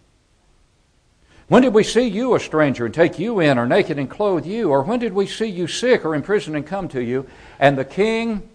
When 1.51 1.63
did 1.63 1.73
we 1.73 1.83
see 1.83 2.07
you 2.07 2.33
a 2.33 2.39
stranger 2.39 2.85
and 2.85 2.95
take 2.95 3.19
you 3.19 3.41
in, 3.41 3.57
or 3.57 3.67
naked 3.67 3.99
and 3.99 4.09
clothe 4.09 4.45
you? 4.45 4.69
Or 4.69 4.83
when 4.83 4.99
did 4.99 5.11
we 5.11 5.27
see 5.27 5.47
you 5.47 5.67
sick 5.67 6.05
or 6.05 6.15
in 6.15 6.21
prison 6.21 6.55
and 6.55 6.65
come 6.65 6.87
to 6.87 7.03
you? 7.03 7.27
And 7.59 7.77
the 7.77 7.83
king 7.83 8.49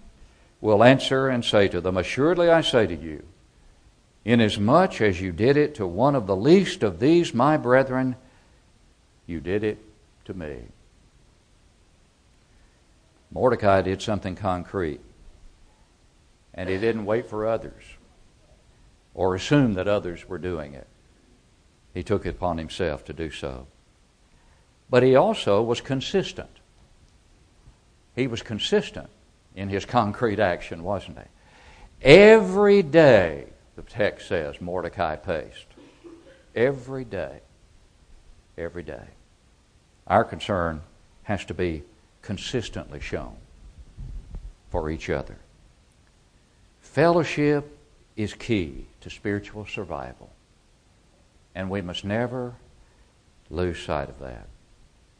will 0.62 0.82
answer 0.82 1.28
and 1.28 1.44
say 1.44 1.68
to 1.68 1.82
them, 1.82 1.98
Assuredly 1.98 2.48
I 2.48 2.62
say 2.62 2.86
to 2.86 2.96
you, 2.96 3.22
inasmuch 4.24 5.02
as 5.02 5.20
you 5.20 5.30
did 5.30 5.58
it 5.58 5.74
to 5.74 5.86
one 5.86 6.14
of 6.14 6.26
the 6.26 6.34
least 6.34 6.82
of 6.82 6.98
these 6.98 7.34
my 7.34 7.58
brethren, 7.58 8.16
you 9.26 9.40
did 9.40 9.62
it 9.62 9.76
to 10.24 10.32
me. 10.32 10.62
Mordecai 13.30 13.82
did 13.82 14.00
something 14.00 14.36
concrete, 14.36 15.02
and 16.54 16.66
he 16.70 16.78
didn't 16.78 17.04
wait 17.04 17.28
for 17.28 17.46
others 17.46 17.84
or 19.12 19.34
assume 19.34 19.74
that 19.74 19.86
others 19.86 20.26
were 20.26 20.38
doing 20.38 20.72
it. 20.72 20.86
He 21.96 22.02
took 22.02 22.26
it 22.26 22.34
upon 22.34 22.58
himself 22.58 23.06
to 23.06 23.14
do 23.14 23.30
so. 23.30 23.66
But 24.90 25.02
he 25.02 25.16
also 25.16 25.62
was 25.62 25.80
consistent. 25.80 26.50
He 28.14 28.26
was 28.26 28.42
consistent 28.42 29.08
in 29.54 29.70
his 29.70 29.86
concrete 29.86 30.38
action, 30.38 30.82
wasn't 30.82 31.16
he? 31.16 31.24
Every 32.02 32.82
day, 32.82 33.46
the 33.76 33.82
text 33.82 34.28
says, 34.28 34.60
Mordecai 34.60 35.16
paced. 35.16 35.68
Every 36.54 37.06
day. 37.06 37.40
Every 38.58 38.82
day. 38.82 39.06
Our 40.06 40.24
concern 40.24 40.82
has 41.22 41.46
to 41.46 41.54
be 41.54 41.82
consistently 42.20 43.00
shown 43.00 43.38
for 44.68 44.90
each 44.90 45.08
other. 45.08 45.38
Fellowship 46.82 47.78
is 48.16 48.34
key 48.34 48.84
to 49.00 49.08
spiritual 49.08 49.64
survival, 49.64 50.30
and 51.56 51.70
we 51.70 51.80
must 51.80 52.04
never 52.04 52.54
lose 53.48 53.82
sight 53.82 54.10
of 54.10 54.20
that. 54.20 54.46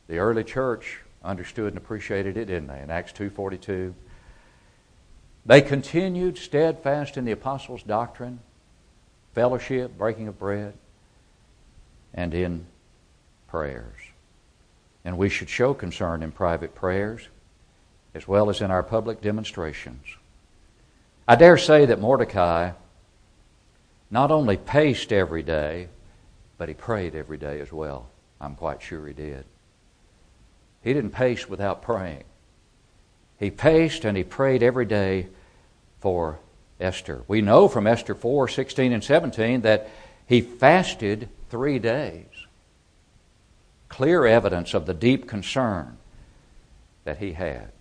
The 0.06 0.18
early 0.18 0.44
church 0.44 1.00
understood 1.24 1.68
and 1.68 1.78
appreciated 1.78 2.36
it, 2.36 2.44
didn't 2.44 2.68
they? 2.68 2.80
In 2.80 2.90
Acts 2.90 3.12
2:42, 3.12 3.94
they 5.46 5.62
continued 5.62 6.36
steadfast 6.36 7.16
in 7.16 7.24
the 7.24 7.32
apostles' 7.32 7.82
doctrine, 7.82 8.40
fellowship, 9.34 9.96
breaking 9.96 10.28
of 10.28 10.38
bread, 10.38 10.74
and 12.12 12.34
in 12.34 12.66
prayers. 13.48 13.96
And 15.04 15.16
we 15.16 15.30
should 15.30 15.48
show 15.48 15.72
concern 15.72 16.22
in 16.22 16.32
private 16.32 16.74
prayers 16.74 17.28
as 18.14 18.28
well 18.28 18.50
as 18.50 18.60
in 18.60 18.70
our 18.70 18.82
public 18.82 19.22
demonstrations. 19.22 20.04
I 21.26 21.36
dare 21.36 21.56
say 21.56 21.86
that 21.86 22.00
Mordecai 22.00 22.72
not 24.10 24.30
only 24.30 24.56
paced 24.56 25.12
every 25.12 25.42
day, 25.42 25.88
but 26.58 26.68
he 26.68 26.74
prayed 26.74 27.14
every 27.14 27.36
day 27.36 27.60
as 27.60 27.72
well. 27.72 28.08
I'm 28.40 28.54
quite 28.54 28.82
sure 28.82 29.06
he 29.06 29.12
did. 29.12 29.44
He 30.82 30.92
didn't 30.92 31.10
pace 31.10 31.48
without 31.48 31.82
praying. 31.82 32.24
He 33.38 33.50
paced 33.50 34.04
and 34.04 34.16
he 34.16 34.24
prayed 34.24 34.62
every 34.62 34.86
day 34.86 35.28
for 36.00 36.38
Esther. 36.80 37.22
We 37.28 37.42
know 37.42 37.68
from 37.68 37.86
Esther 37.86 38.14
4 38.14 38.48
16 38.48 38.92
and 38.92 39.02
17 39.02 39.62
that 39.62 39.90
he 40.26 40.40
fasted 40.40 41.28
three 41.50 41.78
days. 41.78 42.24
Clear 43.88 44.26
evidence 44.26 44.74
of 44.74 44.86
the 44.86 44.94
deep 44.94 45.28
concern 45.28 45.96
that 47.04 47.18
he 47.18 47.32
had. 47.32 47.72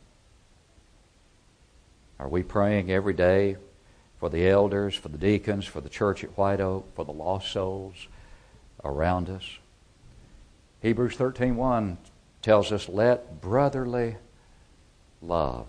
Are 2.20 2.30
we 2.30 2.44
praying 2.44 2.92
every 2.92 3.14
day 3.14 3.58
for 4.20 4.30
the 4.30 4.48
elders, 4.48 4.96
for 4.96 5.10
the 5.10 5.18
deacons, 5.18 5.66
for 5.66 5.82
the 5.82 5.90
church 5.90 6.24
at 6.24 6.38
White 6.38 6.62
Oak, 6.62 6.96
for 6.96 7.04
the 7.04 7.12
lost 7.12 7.52
souls 7.52 8.08
around 8.84 9.30
us? 9.30 9.60
Hebrews 10.82 11.16
13:1 11.16 11.98
tells 12.42 12.72
us 12.72 12.88
let 12.88 13.42
brotherly 13.42 14.18
love 15.22 15.68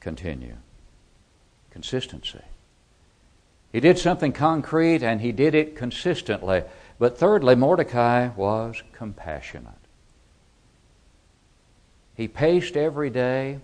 continue 0.00 0.56
consistency. 1.70 2.42
He 3.72 3.80
did 3.80 3.98
something 3.98 4.32
concrete 4.32 5.02
and 5.02 5.20
he 5.20 5.32
did 5.32 5.54
it 5.56 5.74
consistently. 5.74 6.62
But 6.98 7.18
thirdly, 7.18 7.56
Mordecai 7.56 8.28
was 8.36 8.82
compassionate. 8.92 9.72
He 12.16 12.28
paced 12.28 12.76
every 12.76 13.10
day 13.10 13.58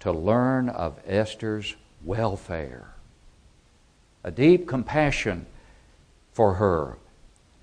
to 0.00 0.10
learn 0.10 0.68
of 0.68 0.98
Esther's 1.06 1.76
welfare. 2.04 2.94
A 4.24 4.32
deep 4.32 4.66
compassion 4.66 5.46
for 6.32 6.54
her. 6.54 6.98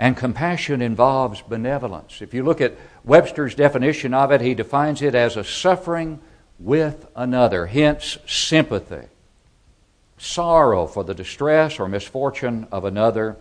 And 0.03 0.17
compassion 0.17 0.81
involves 0.81 1.41
benevolence. 1.41 2.21
If 2.21 2.33
you 2.33 2.43
look 2.43 2.59
at 2.59 2.75
Webster's 3.05 3.55
definition 3.55 4.13
of 4.13 4.33
it, 4.33 4.41
he 4.41 4.53
defines 4.53 5.01
it 5.01 5.15
as 5.15 5.37
a 5.37 5.45
suffering 5.45 6.19
with 6.59 7.07
another, 7.15 7.67
hence 7.67 8.17
sympathy, 8.27 9.07
sorrow 10.17 10.87
for 10.87 11.05
the 11.05 11.13
distress 11.13 11.79
or 11.79 11.87
misfortune 11.87 12.67
of 12.69 12.83
another, 12.83 13.37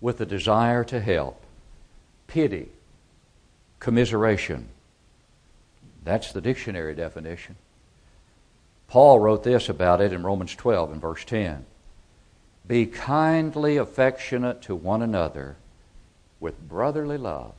with 0.00 0.18
the 0.18 0.26
desire 0.26 0.82
to 0.82 1.00
help, 1.00 1.40
pity, 2.26 2.70
commiseration. 3.78 4.68
That's 6.02 6.32
the 6.32 6.40
dictionary 6.40 6.96
definition. 6.96 7.54
Paul 8.88 9.20
wrote 9.20 9.44
this 9.44 9.68
about 9.68 10.00
it 10.00 10.12
in 10.12 10.24
Romans 10.24 10.56
12 10.56 10.90
and 10.90 11.00
verse 11.00 11.24
10. 11.24 11.64
Be 12.66 12.86
kindly 12.86 13.76
affectionate 13.76 14.62
to 14.62 14.74
one 14.74 15.02
another 15.02 15.56
with 16.40 16.68
brotherly 16.68 17.18
love, 17.18 17.54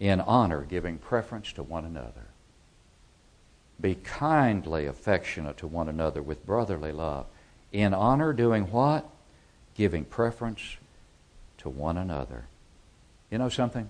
in 0.00 0.20
honor, 0.20 0.62
giving 0.62 0.98
preference 0.98 1.52
to 1.52 1.62
one 1.62 1.84
another. 1.84 2.26
Be 3.80 3.94
kindly 3.94 4.86
affectionate 4.86 5.56
to 5.58 5.66
one 5.66 5.88
another 5.88 6.22
with 6.22 6.44
brotherly 6.44 6.92
love. 6.92 7.26
In 7.72 7.94
honor, 7.94 8.32
doing 8.32 8.70
what? 8.70 9.08
Giving 9.76 10.04
preference 10.04 10.76
to 11.58 11.68
one 11.68 11.96
another. 11.96 12.44
You 13.30 13.38
know 13.38 13.48
something? 13.48 13.88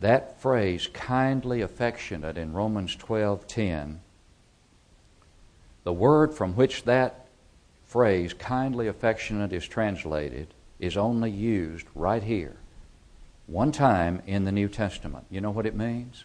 That 0.00 0.40
phrase, 0.40 0.88
kindly 0.92 1.60
affectionate, 1.60 2.36
in 2.36 2.52
Romans 2.52 2.96
12:10, 2.96 3.98
the 5.84 5.92
word 5.92 6.34
from 6.34 6.56
which 6.56 6.84
that 6.84 7.21
phrase, 7.92 8.32
kindly 8.32 8.88
affectionate, 8.88 9.52
is 9.52 9.68
translated, 9.68 10.46
is 10.80 10.96
only 10.96 11.30
used 11.30 11.86
right 11.94 12.22
here, 12.22 12.56
one 13.46 13.70
time 13.70 14.22
in 14.26 14.44
the 14.44 14.50
New 14.50 14.66
Testament. 14.66 15.26
You 15.28 15.42
know 15.42 15.50
what 15.50 15.66
it 15.66 15.76
means? 15.76 16.24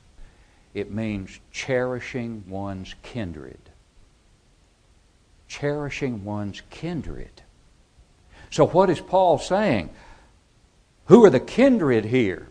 It 0.74 0.92
means 0.92 1.42
cherishing 1.52 2.46
one's 2.48 2.96
kindred. 3.04 3.60
Cherishing 5.50 6.24
one's 6.24 6.62
kindred. 6.70 7.42
So, 8.50 8.66
what 8.66 8.90
is 8.90 9.02
Paul 9.02 9.38
saying? 9.38 9.90
Who 11.08 11.26
are 11.26 11.30
the 11.30 11.42
kindred 11.42 12.06
here? 12.06 12.48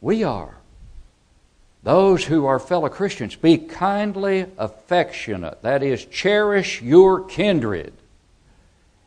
We 0.00 0.22
are. 0.22 0.57
Those 1.88 2.22
who 2.22 2.44
are 2.44 2.58
fellow 2.58 2.90
Christians, 2.90 3.34
be 3.34 3.56
kindly 3.56 4.44
affectionate. 4.58 5.62
That 5.62 5.82
is, 5.82 6.04
cherish 6.04 6.82
your 6.82 7.24
kindred. 7.24 7.94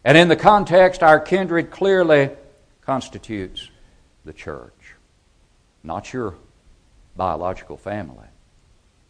And 0.03 0.17
in 0.17 0.29
the 0.29 0.35
context, 0.35 1.03
our 1.03 1.19
kindred 1.19 1.69
clearly 1.69 2.31
constitutes 2.81 3.69
the 4.25 4.33
church, 4.33 4.95
not 5.83 6.11
your 6.11 6.33
biological 7.15 7.77
family. 7.77 8.25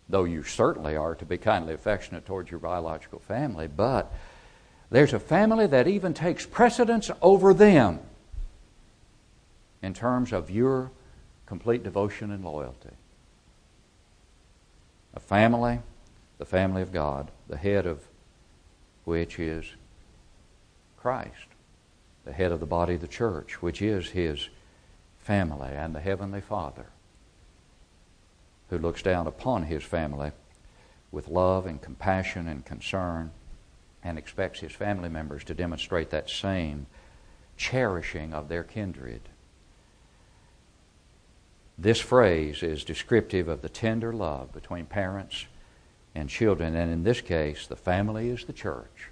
Though 0.10 0.26
you 0.26 0.44
certainly 0.44 0.98
are 0.98 1.16
to 1.16 1.24
be 1.24 1.38
kindly 1.38 1.74
affectionate 1.74 2.26
towards 2.26 2.52
your 2.52 2.60
biological 2.60 3.20
family, 3.20 3.70
but 3.70 4.12
there's 4.90 5.14
a 5.14 5.20
family 5.20 5.68
that 5.68 5.88
even 5.88 6.14
takes 6.14 6.46
precedence 6.46 7.10
over 7.22 7.54
them 7.54 8.02
in 9.82 9.94
terms 9.94 10.34
of 10.34 10.52
your 10.52 10.92
complete 11.46 11.84
devotion 11.84 12.32
and 12.32 12.44
loyalty. 12.44 12.90
A 15.14 15.20
family, 15.20 15.80
the 16.38 16.46
family 16.46 16.82
of 16.82 16.92
God, 16.92 17.32
the 17.48 17.58
head 17.58 17.86
of 17.86 18.08
which 19.04 19.40
is 19.40 19.66
Christ, 20.98 21.48
the 22.24 22.32
head 22.32 22.52
of 22.52 22.60
the 22.60 22.66
body 22.66 22.96
of 22.96 23.02
the 23.02 23.08
church, 23.08 23.62
which 23.62 23.82
is 23.82 24.10
his 24.10 24.50
family, 25.20 25.72
and 25.72 25.94
the 25.94 26.00
Heavenly 26.00 26.42
Father, 26.42 26.88
who 28.70 28.78
looks 28.78 29.02
down 29.02 29.28
upon 29.28 29.64
his 29.64 29.84
family 29.84 30.32
with 31.12 31.28
love 31.28 31.66
and 31.66 31.82
compassion 31.82 32.48
and 32.48 32.66
concern 32.66 33.32
and 34.04 34.18
expects 34.18 34.60
his 34.60 34.72
family 34.72 35.10
members 35.10 35.44
to 35.44 35.54
demonstrate 35.54 36.10
that 36.10 36.30
same 36.30 36.88
cherishing 37.58 38.34
of 38.34 38.48
their 38.48 38.64
kindred. 38.64 39.22
This 41.82 42.00
phrase 42.00 42.62
is 42.62 42.84
descriptive 42.84 43.48
of 43.48 43.64
the 43.64 43.70
tender 43.70 44.14
love 44.14 44.54
between 44.54 44.86
parents 44.86 45.48
and 46.14 46.30
children, 46.30 46.76
and 46.76 46.92
in 46.92 47.04
this 47.04 47.22
case, 47.22 47.66
the 47.66 47.76
family 47.76 48.30
is 48.30 48.46
the 48.46 48.54
church, 48.54 49.10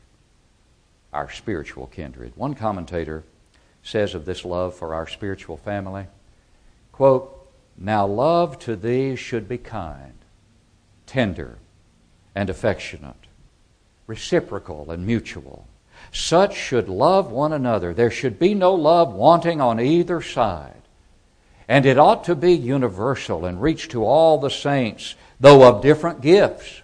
our 1.11 1.31
spiritual 1.31 1.87
kindred. 1.87 2.33
One 2.35 2.53
commentator 2.53 3.23
says 3.81 4.13
of 4.13 4.25
this 4.25 4.45
love 4.45 4.75
for 4.75 4.93
our 4.93 5.07
spiritual 5.07 5.57
family, 5.57 6.05
quote, 6.91 7.49
Now 7.75 8.05
love 8.05 8.59
to 8.59 8.75
these 8.75 9.17
should 9.17 9.49
be 9.49 9.57
kind, 9.57 10.13
tender, 11.07 11.57
and 12.35 12.51
affectionate, 12.51 13.25
reciprocal 14.05 14.91
and 14.91 15.07
mutual. 15.07 15.67
Such 16.11 16.55
should 16.55 16.87
love 16.87 17.31
one 17.31 17.51
another. 17.51 17.95
There 17.95 18.11
should 18.11 18.37
be 18.37 18.53
no 18.53 18.75
love 18.75 19.11
wanting 19.11 19.59
on 19.59 19.79
either 19.79 20.21
side. 20.21 20.78
And 21.69 21.85
it 21.85 21.99
ought 21.99 22.23
to 22.23 22.35
be 22.35 22.53
universal 22.53 23.45
and 23.45 23.61
reach 23.61 23.89
to 23.89 24.03
all 24.03 24.39
the 24.39 24.49
saints, 24.49 25.13
though 25.39 25.69
of 25.69 25.83
different 25.83 26.19
gifts 26.19 26.81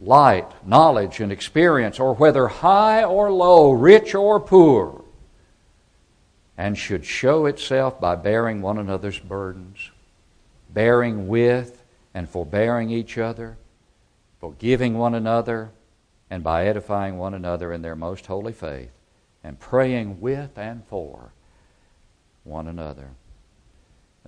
light, 0.00 0.46
knowledge, 0.64 1.18
and 1.18 1.32
experience, 1.32 1.98
or 1.98 2.14
whether 2.14 2.46
high 2.46 3.02
or 3.02 3.32
low, 3.32 3.72
rich 3.72 4.14
or 4.14 4.38
poor, 4.38 5.02
and 6.56 6.78
should 6.78 7.04
show 7.04 7.46
itself 7.46 8.00
by 8.00 8.14
bearing 8.14 8.62
one 8.62 8.78
another's 8.78 9.18
burdens, 9.18 9.90
bearing 10.70 11.26
with 11.26 11.82
and 12.14 12.28
forbearing 12.28 12.90
each 12.90 13.18
other, 13.18 13.58
forgiving 14.38 14.96
one 14.96 15.16
another, 15.16 15.72
and 16.30 16.44
by 16.44 16.66
edifying 16.66 17.18
one 17.18 17.34
another 17.34 17.72
in 17.72 17.82
their 17.82 17.96
most 17.96 18.26
holy 18.26 18.52
faith, 18.52 18.92
and 19.42 19.58
praying 19.58 20.20
with 20.20 20.56
and 20.56 20.84
for 20.86 21.32
one 22.44 22.68
another. 22.68 23.10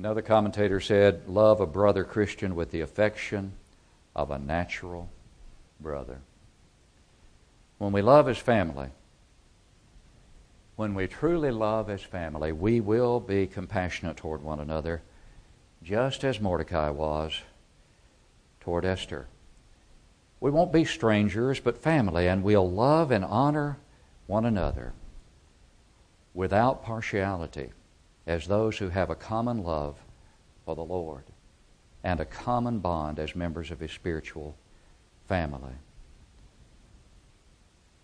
Another 0.01 0.23
commentator 0.23 0.81
said, 0.81 1.29
Love 1.29 1.61
a 1.61 1.67
brother 1.67 2.05
Christian 2.05 2.57
with 2.57 2.71
the 2.71 2.81
affection 2.81 3.53
of 4.17 4.31
a 4.31 4.39
natural 4.39 5.11
brother. 5.79 6.21
When 7.77 7.93
we 7.93 8.01
love 8.01 8.27
as 8.27 8.39
family, 8.39 8.89
when 10.77 10.95
we 10.95 11.07
truly 11.07 11.51
love 11.51 11.91
as 11.91 12.01
family, 12.01 12.51
we 12.51 12.81
will 12.81 13.21
be 13.21 13.47
compassionate 13.47 14.17
toward 14.17 14.43
one 14.43 14.59
another, 14.59 15.03
just 15.83 16.25
as 16.25 16.41
Mordecai 16.41 16.89
was 16.89 17.39
toward 18.61 18.87
Esther. 18.87 19.27
We 20.41 20.51
won't 20.51 20.73
be 20.73 20.87
strangers, 20.87 21.61
but 21.61 21.77
family, 21.77 22.27
and 22.27 22.43
we'll 22.43 22.71
love 22.71 23.11
and 23.11 23.23
honor 23.23 23.77
one 24.27 24.47
another 24.47 24.95
without 26.33 26.83
partiality 26.83 27.73
as 28.31 28.47
those 28.47 28.79
who 28.79 28.89
have 28.89 29.11
a 29.11 29.17
common 29.17 29.65
love 29.65 29.97
for 30.65 30.77
the 30.77 30.85
Lord 30.85 31.25
and 32.05 32.21
a 32.21 32.25
common 32.25 32.79
bond 32.79 33.19
as 33.19 33.35
members 33.35 33.73
of 33.73 33.81
His 33.81 33.91
spiritual 33.91 34.55
family. 35.29 35.75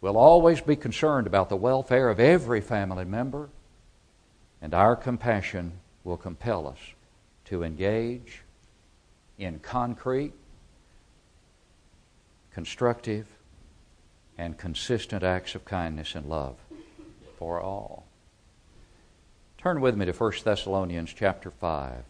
We'll 0.00 0.16
always 0.16 0.60
be 0.60 0.74
concerned 0.74 1.28
about 1.28 1.48
the 1.48 1.56
welfare 1.56 2.08
of 2.10 2.18
every 2.18 2.60
family 2.60 3.04
member, 3.04 3.48
and 4.60 4.74
our 4.74 4.96
compassion 4.96 5.72
will 6.02 6.16
compel 6.16 6.66
us 6.66 6.78
to 7.46 7.62
engage 7.62 8.42
in 9.38 9.60
concrete, 9.60 10.32
constructive, 12.52 13.26
and 14.36 14.58
consistent 14.58 15.22
acts 15.22 15.54
of 15.54 15.64
kindness 15.64 16.16
and 16.16 16.26
love 16.26 16.56
for 17.38 17.60
all. 17.60 18.06
Turn 19.66 19.81
with 19.81 19.96
me 19.96 20.07
to 20.07 20.12
1 20.12 20.33
Thessalonians 20.44 21.12
chapter 21.12 21.50
5. 21.50 22.05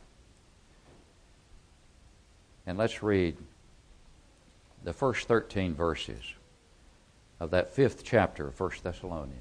And 2.67 2.77
let's 2.77 3.03
read 3.03 3.39
the 4.85 4.93
first 4.93 5.27
13 5.27 5.75
verses 5.75 6.21
of 7.41 7.53
that 7.53 7.73
fifth 7.73 8.05
chapter 8.05 8.49
of 8.49 8.61
1 8.61 8.71
Thessalonians. 8.83 9.41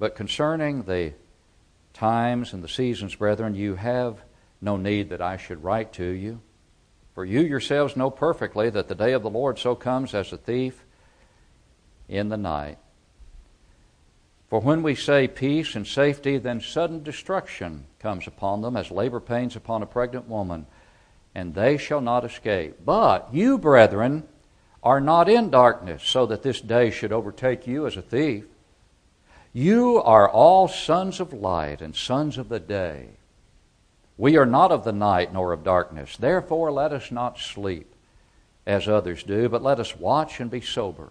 But 0.00 0.16
concerning 0.16 0.82
the 0.82 1.12
times 1.92 2.52
and 2.52 2.60
the 2.60 2.68
seasons, 2.68 3.14
brethren, 3.14 3.54
you 3.54 3.76
have 3.76 4.18
no 4.60 4.76
need 4.76 5.10
that 5.10 5.22
I 5.22 5.36
should 5.36 5.62
write 5.62 5.92
to 5.92 6.06
you. 6.06 6.40
For 7.14 7.24
you 7.24 7.42
yourselves 7.42 7.96
know 7.96 8.10
perfectly 8.10 8.68
that 8.70 8.88
the 8.88 8.96
day 8.96 9.12
of 9.12 9.22
the 9.22 9.30
Lord 9.30 9.60
so 9.60 9.76
comes 9.76 10.12
as 10.12 10.32
a 10.32 10.36
thief 10.36 10.82
in 12.08 12.30
the 12.30 12.36
night. 12.36 12.78
For 14.52 14.60
when 14.60 14.82
we 14.82 14.94
say 14.94 15.28
peace 15.28 15.74
and 15.74 15.86
safety, 15.86 16.36
then 16.36 16.60
sudden 16.60 17.02
destruction 17.02 17.86
comes 17.98 18.26
upon 18.26 18.60
them 18.60 18.76
as 18.76 18.90
labor 18.90 19.18
pains 19.18 19.56
upon 19.56 19.82
a 19.82 19.86
pregnant 19.86 20.28
woman, 20.28 20.66
and 21.34 21.54
they 21.54 21.78
shall 21.78 22.02
not 22.02 22.22
escape. 22.22 22.84
But 22.84 23.32
you, 23.32 23.56
brethren, 23.56 24.28
are 24.82 25.00
not 25.00 25.30
in 25.30 25.48
darkness, 25.48 26.02
so 26.02 26.26
that 26.26 26.42
this 26.42 26.60
day 26.60 26.90
should 26.90 27.12
overtake 27.12 27.66
you 27.66 27.86
as 27.86 27.96
a 27.96 28.02
thief. 28.02 28.44
You 29.54 30.02
are 30.02 30.28
all 30.28 30.68
sons 30.68 31.18
of 31.18 31.32
light 31.32 31.80
and 31.80 31.96
sons 31.96 32.36
of 32.36 32.50
the 32.50 32.60
day. 32.60 33.08
We 34.18 34.36
are 34.36 34.44
not 34.44 34.70
of 34.70 34.84
the 34.84 34.92
night 34.92 35.32
nor 35.32 35.54
of 35.54 35.64
darkness. 35.64 36.18
Therefore, 36.18 36.70
let 36.70 36.92
us 36.92 37.10
not 37.10 37.38
sleep 37.38 37.94
as 38.66 38.86
others 38.86 39.22
do, 39.22 39.48
but 39.48 39.62
let 39.62 39.80
us 39.80 39.96
watch 39.96 40.40
and 40.40 40.50
be 40.50 40.60
sober. 40.60 41.10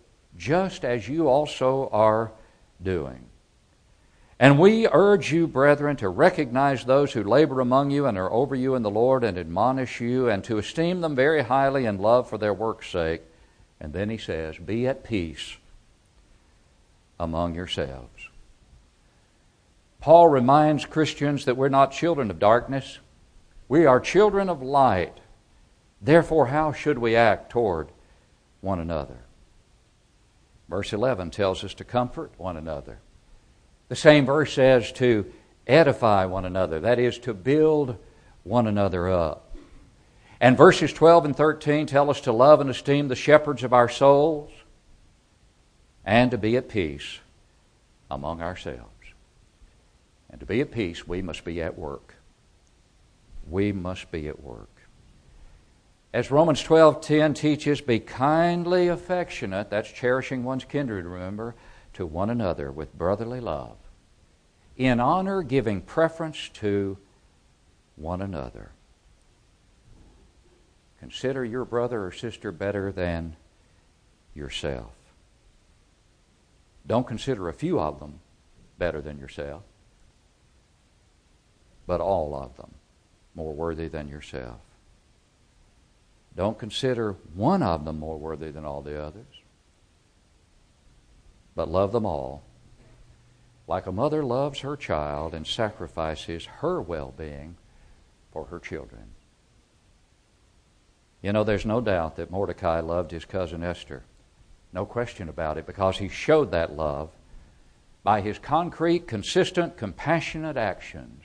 just 0.37 0.85
as 0.85 1.07
you 1.07 1.27
also 1.27 1.89
are 1.91 2.31
doing. 2.81 3.25
And 4.39 4.57
we 4.57 4.87
urge 4.87 5.31
you, 5.31 5.45
brethren, 5.45 5.97
to 5.97 6.09
recognize 6.09 6.83
those 6.83 7.13
who 7.13 7.23
labor 7.23 7.59
among 7.59 7.91
you 7.91 8.07
and 8.07 8.17
are 8.17 8.31
over 8.31 8.55
you 8.55 8.73
in 8.73 8.81
the 8.81 8.89
Lord 8.89 9.23
and 9.23 9.37
admonish 9.37 10.01
you, 10.01 10.29
and 10.29 10.43
to 10.45 10.57
esteem 10.57 11.01
them 11.01 11.15
very 11.15 11.43
highly 11.43 11.85
in 11.85 11.99
love 11.99 12.27
for 12.27 12.39
their 12.39 12.53
work's 12.53 12.89
sake. 12.89 13.21
And 13.79 13.93
then 13.93 14.09
he 14.09 14.17
says, 14.17 14.57
Be 14.57 14.87
at 14.87 15.03
peace 15.03 15.57
among 17.19 17.53
yourselves. 17.53 18.29
Paul 19.99 20.27
reminds 20.27 20.87
Christians 20.87 21.45
that 21.45 21.55
we're 21.55 21.69
not 21.69 21.91
children 21.91 22.31
of 22.31 22.39
darkness, 22.39 22.97
we 23.69 23.85
are 23.85 23.99
children 23.99 24.49
of 24.49 24.63
light. 24.63 25.19
Therefore, 26.01 26.47
how 26.47 26.73
should 26.73 26.97
we 26.97 27.15
act 27.15 27.51
toward 27.51 27.89
one 28.59 28.79
another? 28.79 29.19
Verse 30.71 30.93
11 30.93 31.31
tells 31.31 31.65
us 31.65 31.73
to 31.73 31.83
comfort 31.83 32.31
one 32.37 32.55
another. 32.55 32.99
The 33.89 33.95
same 33.97 34.25
verse 34.25 34.53
says 34.53 34.93
to 34.93 35.29
edify 35.67 36.23
one 36.23 36.45
another, 36.45 36.79
that 36.79 36.97
is, 36.97 37.19
to 37.19 37.33
build 37.33 37.97
one 38.43 38.67
another 38.67 39.09
up. 39.09 39.53
And 40.39 40.55
verses 40.55 40.93
12 40.93 41.25
and 41.25 41.35
13 41.35 41.87
tell 41.87 42.09
us 42.09 42.21
to 42.21 42.31
love 42.31 42.61
and 42.61 42.69
esteem 42.69 43.09
the 43.09 43.17
shepherds 43.17 43.63
of 43.63 43.73
our 43.73 43.89
souls 43.89 44.49
and 46.05 46.31
to 46.31 46.37
be 46.37 46.55
at 46.55 46.69
peace 46.69 47.19
among 48.09 48.41
ourselves. 48.41 48.87
And 50.29 50.39
to 50.39 50.45
be 50.45 50.61
at 50.61 50.71
peace, 50.71 51.05
we 51.05 51.21
must 51.21 51.43
be 51.43 51.61
at 51.61 51.77
work. 51.77 52.15
We 53.45 53.73
must 53.73 54.09
be 54.09 54.29
at 54.29 54.41
work. 54.41 54.70
As 56.13 56.29
Romans 56.29 56.61
12:10 56.61 57.35
teaches, 57.35 57.79
be 57.79 57.99
kindly 57.99 58.89
affectionate, 58.89 59.69
that's 59.69 59.89
cherishing 59.89 60.43
one's 60.43 60.65
kindred, 60.65 61.05
remember, 61.05 61.55
to 61.93 62.05
one 62.05 62.29
another 62.29 62.71
with 62.71 62.97
brotherly 62.97 63.39
love. 63.39 63.77
In 64.75 64.99
honor, 64.99 65.41
giving 65.41 65.81
preference 65.81 66.49
to 66.49 66.97
one 67.95 68.21
another. 68.21 68.71
Consider 70.99 71.45
your 71.45 71.65
brother 71.65 72.05
or 72.05 72.11
sister 72.11 72.51
better 72.51 72.91
than 72.91 73.37
yourself. 74.33 74.91
Don't 76.85 77.07
consider 77.07 77.47
a 77.47 77.53
few 77.53 77.79
of 77.79 77.99
them 77.99 78.19
better 78.77 79.01
than 79.01 79.17
yourself, 79.17 79.63
but 81.87 82.01
all 82.01 82.35
of 82.35 82.57
them 82.57 82.73
more 83.33 83.53
worthy 83.53 83.87
than 83.87 84.07
yourself. 84.07 84.59
Don't 86.35 86.57
consider 86.57 87.13
one 87.33 87.61
of 87.61 87.85
them 87.85 87.99
more 87.99 88.17
worthy 88.17 88.51
than 88.51 88.65
all 88.65 88.81
the 88.81 89.01
others, 89.01 89.25
but 91.55 91.69
love 91.69 91.91
them 91.91 92.05
all 92.05 92.43
like 93.71 93.87
a 93.87 93.91
mother 93.91 94.21
loves 94.21 94.59
her 94.59 94.75
child 94.75 95.33
and 95.33 95.47
sacrifices 95.47 96.45
her 96.45 96.81
well 96.81 97.13
being 97.17 97.55
for 98.33 98.43
her 98.45 98.59
children. 98.59 99.03
You 101.21 101.31
know, 101.31 101.45
there's 101.45 101.65
no 101.65 101.79
doubt 101.79 102.17
that 102.17 102.31
Mordecai 102.31 102.81
loved 102.81 103.11
his 103.11 103.23
cousin 103.23 103.63
Esther. 103.63 104.03
No 104.73 104.85
question 104.85 105.29
about 105.29 105.57
it, 105.57 105.65
because 105.65 105.97
he 105.97 106.09
showed 106.09 106.51
that 106.51 106.75
love 106.75 107.11
by 108.03 108.19
his 108.19 108.39
concrete, 108.39 109.07
consistent, 109.07 109.77
compassionate 109.77 110.57
actions 110.57 111.23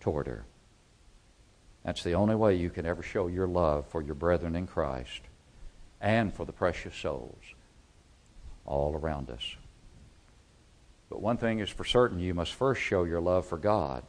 toward 0.00 0.26
her. 0.26 0.44
That's 1.84 2.02
the 2.02 2.12
only 2.12 2.34
way 2.34 2.56
you 2.56 2.70
can 2.70 2.86
ever 2.86 3.02
show 3.02 3.26
your 3.26 3.46
love 3.46 3.86
for 3.88 4.02
your 4.02 4.14
brethren 4.14 4.54
in 4.54 4.66
Christ 4.66 5.22
and 6.00 6.32
for 6.32 6.44
the 6.44 6.52
precious 6.52 6.94
souls 6.94 7.42
all 8.66 8.94
around 8.94 9.30
us. 9.30 9.56
But 11.08 11.22
one 11.22 11.38
thing 11.38 11.58
is 11.58 11.70
for 11.70 11.84
certain 11.84 12.20
you 12.20 12.34
must 12.34 12.54
first 12.54 12.80
show 12.80 13.04
your 13.04 13.20
love 13.20 13.46
for 13.46 13.58
God 13.58 14.04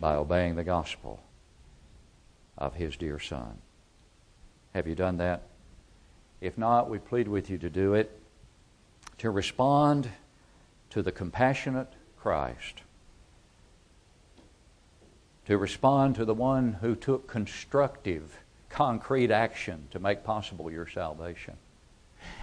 by 0.00 0.14
obeying 0.14 0.56
the 0.56 0.64
gospel 0.64 1.22
of 2.58 2.74
His 2.74 2.96
dear 2.96 3.18
Son. 3.18 3.58
Have 4.74 4.86
you 4.86 4.94
done 4.94 5.18
that? 5.18 5.42
If 6.40 6.56
not, 6.56 6.88
we 6.88 6.98
plead 6.98 7.28
with 7.28 7.50
you 7.50 7.58
to 7.58 7.70
do 7.70 7.94
it, 7.94 8.18
to 9.18 9.30
respond 9.30 10.10
to 10.90 11.02
the 11.02 11.12
compassionate 11.12 11.92
Christ 12.18 12.82
to 15.46 15.58
respond 15.58 16.14
to 16.14 16.24
the 16.24 16.34
one 16.34 16.74
who 16.74 16.94
took 16.94 17.26
constructive, 17.26 18.38
concrete 18.68 19.30
action 19.30 19.88
to 19.90 19.98
make 19.98 20.24
possible 20.24 20.70
your 20.70 20.86
salvation, 20.86 21.54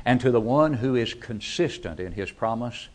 and 0.05 0.19
to 0.21 0.31
the 0.31 0.41
one 0.41 0.73
who 0.73 0.95
is 0.95 1.13
consistent 1.13 1.99
in 1.99 2.11
his 2.11 2.31
promise 2.31 2.89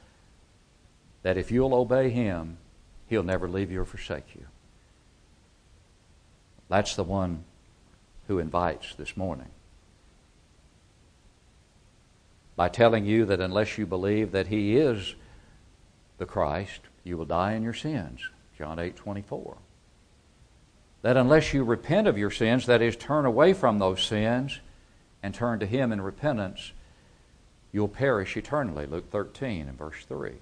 that 1.22 1.36
if 1.38 1.50
you'll 1.50 1.74
obey 1.74 2.10
him, 2.10 2.58
he'll 3.08 3.22
never 3.22 3.48
leave 3.48 3.70
you 3.70 3.80
or 3.80 3.84
forsake 3.84 4.34
you. 4.34 4.46
That's 6.68 6.96
the 6.96 7.04
one 7.04 7.44
who 8.26 8.38
invites 8.38 8.94
this 8.94 9.16
morning. 9.16 9.50
By 12.56 12.68
telling 12.68 13.06
you 13.06 13.24
that 13.26 13.40
unless 13.40 13.78
you 13.78 13.86
believe 13.86 14.32
that 14.32 14.48
he 14.48 14.76
is 14.76 15.14
the 16.18 16.26
Christ, 16.26 16.80
you 17.04 17.16
will 17.16 17.24
die 17.24 17.52
in 17.52 17.62
your 17.62 17.72
sins. 17.72 18.28
John 18.58 18.78
8 18.78 18.96
24 18.96 19.56
that 21.02 21.16
unless 21.16 21.52
you 21.52 21.64
repent 21.64 22.06
of 22.06 22.16
your 22.16 22.30
sins, 22.30 22.66
that 22.66 22.80
is, 22.80 22.96
turn 22.96 23.26
away 23.26 23.52
from 23.52 23.78
those 23.78 24.02
sins 24.02 24.60
and 25.22 25.34
turn 25.34 25.58
to 25.58 25.66
Him 25.66 25.92
in 25.92 26.00
repentance, 26.00 26.72
you'll 27.72 27.88
perish 27.88 28.36
eternally. 28.36 28.86
Luke 28.86 29.10
13 29.10 29.68
and 29.68 29.78
verse 29.78 30.04
3. 30.06 30.32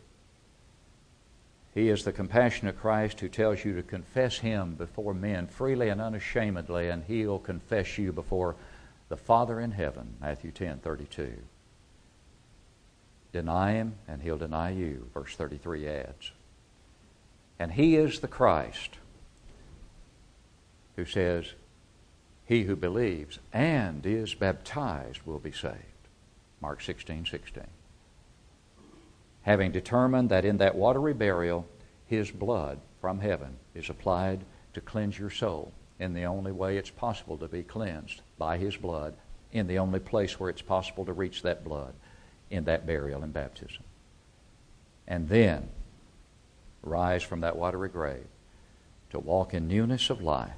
He 1.73 1.89
is 1.89 2.05
the 2.05 2.13
compassionate 2.13 2.79
Christ 2.79 3.21
who 3.21 3.29
tells 3.29 3.65
you 3.65 3.75
to 3.77 3.83
confess 3.83 4.39
Him 4.39 4.75
before 4.75 5.15
men 5.15 5.47
freely 5.47 5.89
and 5.89 6.01
unashamedly, 6.01 6.89
and 6.89 7.05
He'll 7.05 7.39
confess 7.39 7.97
you 7.97 8.13
before 8.13 8.57
the 9.09 9.17
Father 9.17 9.61
in 9.61 9.71
heaven. 9.71 10.17
Matthew 10.21 10.51
10 10.51 10.79
32. 10.81 11.33
Deny 13.33 13.73
Him, 13.75 13.95
and 14.09 14.21
He'll 14.21 14.37
deny 14.37 14.71
you. 14.71 15.09
Verse 15.15 15.37
33 15.37 15.89
adds. 15.89 16.33
And 17.59 17.73
He 17.73 17.97
is 17.97 18.19
the 18.19 18.29
Christ 18.29 18.99
who 21.01 21.07
says, 21.07 21.55
He 22.45 22.65
who 22.65 22.77
believes 22.77 23.39
and 23.55 24.05
is 24.05 24.35
baptized 24.35 25.21
will 25.25 25.39
be 25.39 25.51
saved. 25.51 25.79
Mark 26.61 26.83
16 26.83 27.25
16. 27.25 27.65
Having 29.43 29.73
determined 29.73 30.29
that 30.29 30.45
in 30.45 30.59
that 30.59 30.75
watery 30.75 31.15
burial, 31.15 31.67
His 32.07 32.31
blood 32.31 32.81
from 33.01 33.21
heaven 33.21 33.57
is 33.75 33.89
applied 33.89 34.45
to 34.75 34.83
cleanse 34.83 35.19
your 35.19 35.31
soul 35.31 35.73
in 35.99 36.13
the 36.13 36.25
only 36.25 36.53
way 36.53 36.77
it's 36.77 36.91
possible 36.91 37.39
to 37.39 37.49
be 37.49 37.63
cleansed 37.63 38.21
by 38.37 38.59
His 38.59 38.77
blood, 38.77 39.15
in 39.53 39.67
the 39.69 39.79
only 39.79 40.01
place 40.01 40.39
where 40.39 40.51
it's 40.51 40.61
possible 40.61 41.07
to 41.07 41.15
reach 41.15 41.41
that 41.41 41.65
blood, 41.65 41.95
in 42.51 42.65
that 42.65 42.87
burial 42.87 43.23
and 43.23 43.33
baptism. 43.33 43.85
And 45.09 45.31
then 45.31 45.71
rise 46.83 47.23
from 47.23 47.41
that 47.41 47.57
watery 47.57 47.89
grave 47.89 48.27
to 49.13 49.19
walk 49.19 49.55
in 49.55 49.67
newness 49.67 50.11
of 50.11 50.21
life 50.21 50.53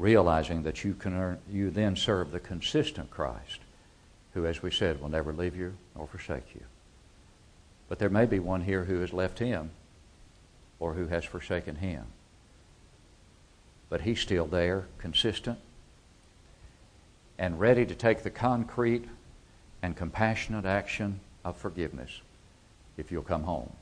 realizing 0.00 0.62
that 0.62 0.82
you, 0.82 0.94
can 0.94 1.14
earn, 1.14 1.38
you 1.50 1.70
then 1.70 1.94
serve 1.94 2.32
the 2.32 2.40
consistent 2.40 3.10
Christ, 3.10 3.60
who, 4.32 4.46
as 4.46 4.62
we 4.62 4.70
said, 4.70 5.00
will 5.00 5.10
never 5.10 5.32
leave 5.32 5.54
you 5.54 5.74
nor 5.94 6.06
forsake 6.06 6.54
you. 6.54 6.62
But 7.88 7.98
there 7.98 8.08
may 8.08 8.24
be 8.24 8.38
one 8.38 8.62
here 8.62 8.84
who 8.84 9.00
has 9.00 9.12
left 9.12 9.38
him 9.38 9.70
or 10.78 10.94
who 10.94 11.08
has 11.08 11.24
forsaken 11.24 11.76
him. 11.76 12.06
But 13.90 14.00
he's 14.00 14.20
still 14.20 14.46
there, 14.46 14.86
consistent, 14.98 15.58
and 17.38 17.60
ready 17.60 17.84
to 17.84 17.94
take 17.94 18.22
the 18.22 18.30
concrete 18.30 19.06
and 19.82 19.96
compassionate 19.96 20.64
action 20.64 21.20
of 21.44 21.56
forgiveness 21.56 22.20
if 22.96 23.12
you'll 23.12 23.22
come 23.22 23.42
home 23.42 23.72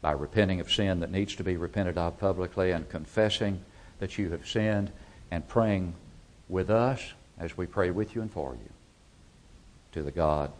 by 0.00 0.12
repenting 0.12 0.58
of 0.58 0.72
sin 0.72 0.98
that 1.00 1.12
needs 1.12 1.36
to 1.36 1.44
be 1.44 1.56
repented 1.56 1.96
of 1.96 2.18
publicly 2.18 2.72
and 2.72 2.88
confessing 2.88 3.62
that 4.00 4.18
you 4.18 4.30
have 4.30 4.48
sinned 4.48 4.90
and 5.32 5.48
praying 5.48 5.94
with 6.50 6.68
us 6.68 7.14
as 7.38 7.56
we 7.56 7.64
pray 7.64 7.90
with 7.90 8.14
you 8.14 8.20
and 8.20 8.30
for 8.30 8.52
you 8.52 8.70
to 9.90 10.02
the 10.02 10.10
God 10.10 10.52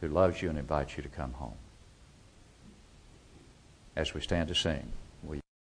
who 0.00 0.06
loves 0.06 0.40
you 0.40 0.48
and 0.48 0.56
invites 0.56 0.96
you 0.96 1.02
to 1.02 1.08
come 1.08 1.32
home. 1.32 1.56
As 3.96 4.14
we 4.14 4.20
stand 4.20 4.46
to 4.48 4.54
sing. 4.54 4.92